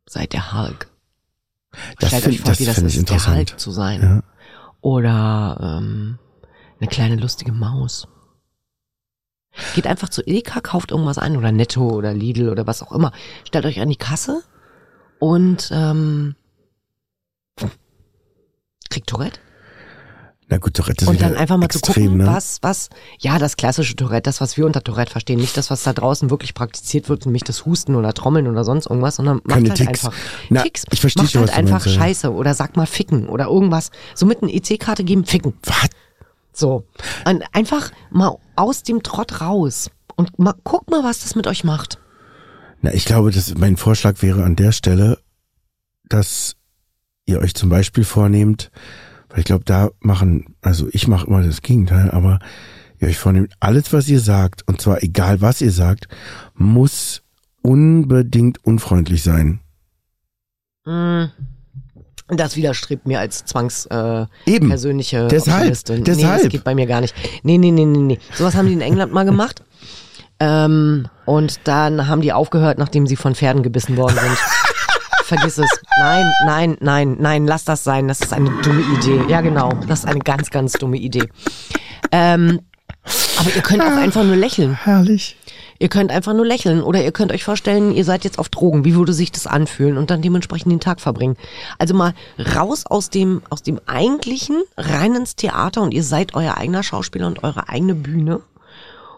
seid 0.08 0.34
der 0.34 0.54
Hulk. 0.54 0.89
Das 2.00 2.10
Stellt 2.10 2.24
find- 2.24 2.36
euch 2.36 2.41
vor, 2.41 2.50
das 2.52 2.60
wie 2.60 2.65
das 2.65 2.78
ist, 2.78 3.10
der. 3.10 3.28
Hulk 3.36 3.60
zu 3.60 3.72
sein. 3.72 4.02
ja. 4.02 4.24
Oder 4.82 5.58
ähm, 5.80 6.20
eine 6.80 6.88
kleine 6.89 7.15
lustige 7.15 7.52
Maus. 7.52 8.08
Geht 9.74 9.88
einfach 9.88 10.10
zu 10.10 10.22
Edeka, 10.22 10.60
kauft 10.62 10.91
irgendwas 10.91 11.18
ein 11.18 11.38
oder 11.38 11.52
Netto 11.52 11.89
oder 11.89 12.13
Lidl 12.13 12.50
oder 12.50 12.68
was 12.68 12.84
auch 12.84 12.91
immer. 12.91 13.12
Stellt 13.46 13.65
euch 13.65 13.80
an 13.82 13.89
die 13.89 13.96
Kasse 13.96 14.44
und 15.18 15.70
ähm, 15.74 16.36
kriegt 18.89 19.08
Tourette. 19.08 19.39
Na 20.48 20.58
gut, 20.58 20.76
Tourette 20.76 21.04
ist 21.04 21.10
Und 21.10 21.21
dann 21.21 21.36
einfach 21.36 21.58
mal 21.58 21.65
extrem, 21.65 21.93
zu 21.93 22.02
gucken, 22.02 22.17
ne? 22.17 22.28
was, 22.28 22.60
was, 22.62 22.89
ja, 23.19 23.39
das 23.39 23.58
klassische 23.58 23.95
Tourette, 23.95 24.24
das, 24.30 24.41
was 24.41 24.58
wir 24.58 24.67
unter 24.67 24.84
Tourette 24.84 25.12
verstehen, 25.12 25.39
nicht 25.39 25.58
das, 25.58 25.71
was 25.71 25.82
da 25.82 25.91
draußen 25.91 26.30
wirklich 26.30 26.54
praktiziert 26.54 27.10
wird, 27.10 27.26
nämlich 27.26 27.43
das 27.43 27.65
Husten 27.65 27.95
oder 27.95 28.13
Trommeln 28.13 28.48
oder 28.48 28.63
sonst 28.63 28.86
irgendwas, 28.86 29.15
sondern 29.15 29.38
macht 29.38 29.50
Keine 29.50 29.69
halt 29.69 29.78
Ticks. 29.80 30.06
einfach 30.06 30.13
Na, 30.50 30.62
Ticks. 30.62 30.84
ich 30.91 31.02
verstehe 31.02 31.24
macht 31.24 31.32
schon, 31.32 31.41
halt 31.41 31.58
einfach 31.58 31.86
meinst. 31.86 31.95
Scheiße 31.95 32.32
oder 32.32 32.54
sag 32.54 32.78
mal 32.78 32.86
ficken 32.86 33.28
oder 33.28 33.45
irgendwas. 33.45 33.89
So 34.13 34.28
mit 34.28 34.43
einer 34.43 34.54
EC-Karte 34.54 35.04
geben, 35.04 35.26
ficken. 35.26 35.56
Was? 35.63 35.89
So. 36.54 36.86
Und 37.28 37.43
einfach 37.52 37.91
mal 38.12 38.38
aus 38.56 38.84
dem 38.84 39.02
Trott 39.02 39.41
raus. 39.41 39.89
Und 40.15 40.38
mal, 40.38 40.54
guck 40.63 40.91
mal, 40.91 41.04
was 41.04 41.19
das 41.19 41.36
mit 41.36 41.48
euch 41.48 41.63
macht. 41.63 41.98
Na, 42.82 42.93
ich 42.93 43.06
glaube, 43.06 43.32
dass 43.32 43.56
mein 43.58 43.78
Vorschlag 43.78 44.21
wäre 44.21 44.43
an 44.43 44.56
der 44.56 44.71
Stelle, 44.71 45.17
dass 46.08 46.56
ihr 47.26 47.40
euch 47.40 47.54
zum 47.54 47.70
Beispiel 47.70 48.04
vornehmt, 48.04 48.72
weil 49.30 49.40
ich 49.40 49.46
glaube, 49.46 49.66
da 49.66 49.90
machen, 50.00 50.56
also 50.62 50.88
ich 50.92 51.08
mache 51.08 51.28
immer 51.28 51.42
das 51.42 51.62
Gegenteil, 51.62 52.12
aber 52.12 52.40
ihr 53.00 53.08
euch 53.08 53.18
vornehmt, 53.18 53.54
alles, 53.60 53.92
was 53.94 54.08
ihr 54.08 54.20
sagt, 54.20 54.68
und 54.68 54.82
zwar 54.82 55.04
egal, 55.04 55.42
was 55.42 55.62
ihr 55.62 55.72
sagt, 55.72 56.08
muss 56.54 57.24
unbedingt 57.62 58.64
unfreundlich 58.64 59.24
sein. 59.24 59.60
Mm. 60.86 61.26
Das 62.28 62.56
widerstrebt 62.56 63.06
mir 63.06 63.20
als 63.20 63.46
zwangs 63.46 63.86
äh, 63.86 64.26
Eben. 64.48 64.70
persönliche 64.70 65.28
Deshalb, 65.28 65.58
Optimistin. 65.58 65.98
Nee, 65.98 66.04
deshalb. 66.06 66.42
das 66.42 66.52
geht 66.52 66.64
bei 66.64 66.74
mir 66.74 66.88
gar 66.88 67.02
nicht. 67.02 67.14
Nee, 67.44 67.60
nee, 67.60 67.70
nee, 67.70 67.86
nee, 67.86 68.00
nee. 68.00 68.20
Sowas 68.34 68.56
haben 68.56 68.66
die 68.66 68.74
in 68.74 68.82
England 68.82 69.14
mal 69.14 69.26
gemacht. 69.26 69.62
Ähm, 70.40 71.08
und 71.26 71.60
dann 71.66 72.08
haben 72.08 72.22
die 72.22 72.34
aufgehört, 72.34 72.80
nachdem 72.80 73.06
sie 73.06 73.16
von 73.16 73.36
Pferden 73.36 73.62
gebissen 73.62 73.96
worden 73.96 74.18
sind. 74.20 74.38
Vergiss 75.26 75.58
es. 75.58 75.70
Nein, 75.98 76.32
nein, 76.46 76.78
nein, 76.82 77.18
nein, 77.20 77.48
lass 77.48 77.66
das 77.66 77.84
sein. 77.84 78.08
Das 78.08 78.22
ist 78.22 78.32
eine 78.32 78.52
dumme 78.62 78.82
Idee. 78.82 79.22
Ja, 79.28 79.42
genau. 79.42 79.72
Das 79.88 80.00
ist 80.00 80.06
eine 80.06 80.20
ganz, 80.20 80.52
ganz 80.52 80.74
dumme 80.74 80.98
Idee. 80.98 81.28
Ähm, 82.12 82.60
aber 83.40 83.56
ihr 83.56 83.62
könnt 83.62 83.82
auch 83.82 83.98
einfach 83.98 84.24
nur 84.24 84.36
lächeln. 84.36 84.76
Herrlich. 84.76 85.36
Ihr 85.78 85.90
könnt 85.90 86.12
einfach 86.12 86.34
nur 86.34 86.46
lächeln 86.46 86.82
oder 86.82 87.04
ihr 87.04 87.12
könnt 87.12 87.32
euch 87.32 87.44
vorstellen, 87.44 87.92
ihr 87.92 88.06
seid 88.06 88.24
jetzt 88.24 88.40
auf 88.40 88.50
Drogen. 88.50 88.86
Wie 88.86 88.96
würde 88.96 89.14
sich 89.14 89.32
das 89.32 89.46
anfühlen 89.46 89.98
und 89.98 90.10
dann 90.10 90.22
dementsprechend 90.22 90.72
den 90.72 90.80
Tag 90.80 91.02
verbringen? 91.02 91.36
Also 91.78 91.94
mal 91.94 92.14
raus 92.56 92.86
aus 92.86 93.10
dem, 93.10 93.42
aus 93.50 93.62
dem 93.62 93.80
eigentlichen, 93.86 94.64
rein 94.78 95.16
ins 95.16 95.36
Theater 95.36 95.82
und 95.82 95.94
ihr 95.94 96.04
seid 96.04 96.34
euer 96.34 96.56
eigener 96.58 96.84
Schauspieler 96.84 97.28
und 97.28 97.44
eure 97.44 97.68
eigene 97.68 97.96
Bühne. 97.96 98.42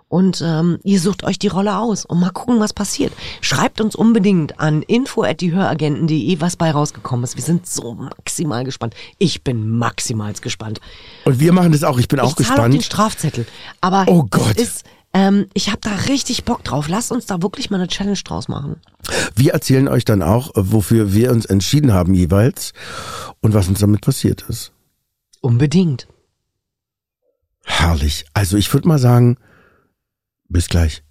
Und 0.10 0.41
ähm, 0.41 0.80
ihr 0.84 1.02
sucht 1.02 1.26
euch 1.26 1.38
die 1.38 1.50
Rolle 1.50 1.78
aus 1.78 2.06
und 2.06 2.20
mal 2.22 2.30
gucken, 2.30 2.62
was 2.62 2.72
passiert. 2.72 3.12
Schreibt 3.41 3.82
uns 3.82 3.93
unbedingt 3.93 4.58
an 4.60 4.82
info@diehöragenten.de, 4.82 6.39
was 6.39 6.56
bei 6.56 6.72
rausgekommen 6.72 7.26
ist. 7.26 7.36
Wir 7.36 7.43
sind 7.43 7.67
so 7.67 7.93
maximal 7.93 8.63
gespannt. 8.63 8.96
Ich 9.17 9.43
bin 9.43 9.70
maximal 9.78 10.32
gespannt. 10.34 10.80
Und 11.26 11.39
wir 11.41 11.52
machen 11.52 11.74
das 11.74 11.84
auch. 11.84 12.00
Ich 12.00 12.08
bin 12.08 12.22
auch 12.22 12.28
ich 12.28 12.32
auch 12.32 12.56
den 12.56 12.72
gespannt. 12.72 12.84
Strafzettel. 12.84 13.46
Aber 13.82 14.06
Oh 14.08 14.24
Gott. 14.30 14.54
es 14.56 14.63
ist, 14.63 14.86
ähm, 15.13 15.48
ich 15.54 15.67
habe 15.70 15.80
da 15.82 15.91
richtig 16.08 16.46
Bock 16.46 16.63
drauf. 16.63 16.88
Lasst 16.88 17.12
uns 17.12 17.26
da 17.26 17.41
wirklich 17.41 17.70
mal 17.70 17.78
eine 17.78 17.89
Challenge 17.89 18.17
draus 18.24 18.48
machen. 18.48 18.80
Wir 19.36 19.52
erzählen 19.52 19.89
euch 19.89 20.06
dann 20.06 20.22
auch, 20.24 20.52
wofür 20.56 21.12
wir 21.13 21.32
uns 21.34 21.46
entschieden 21.46 21.91
haben 21.91 22.13
jeweils 22.13 22.72
und 23.41 23.54
was 23.54 23.67
uns 23.67 23.80
damit 23.82 24.02
passiert 24.02 24.43
ist. 24.48 24.72
Unbedingt. 25.41 26.08
Herrlich. 27.65 28.26
Also 28.34 28.56
ich 28.56 28.74
würde 28.74 28.88
mal 28.88 29.00
sagen, 29.00 29.38
bis 30.49 30.67
gleich. 30.67 31.03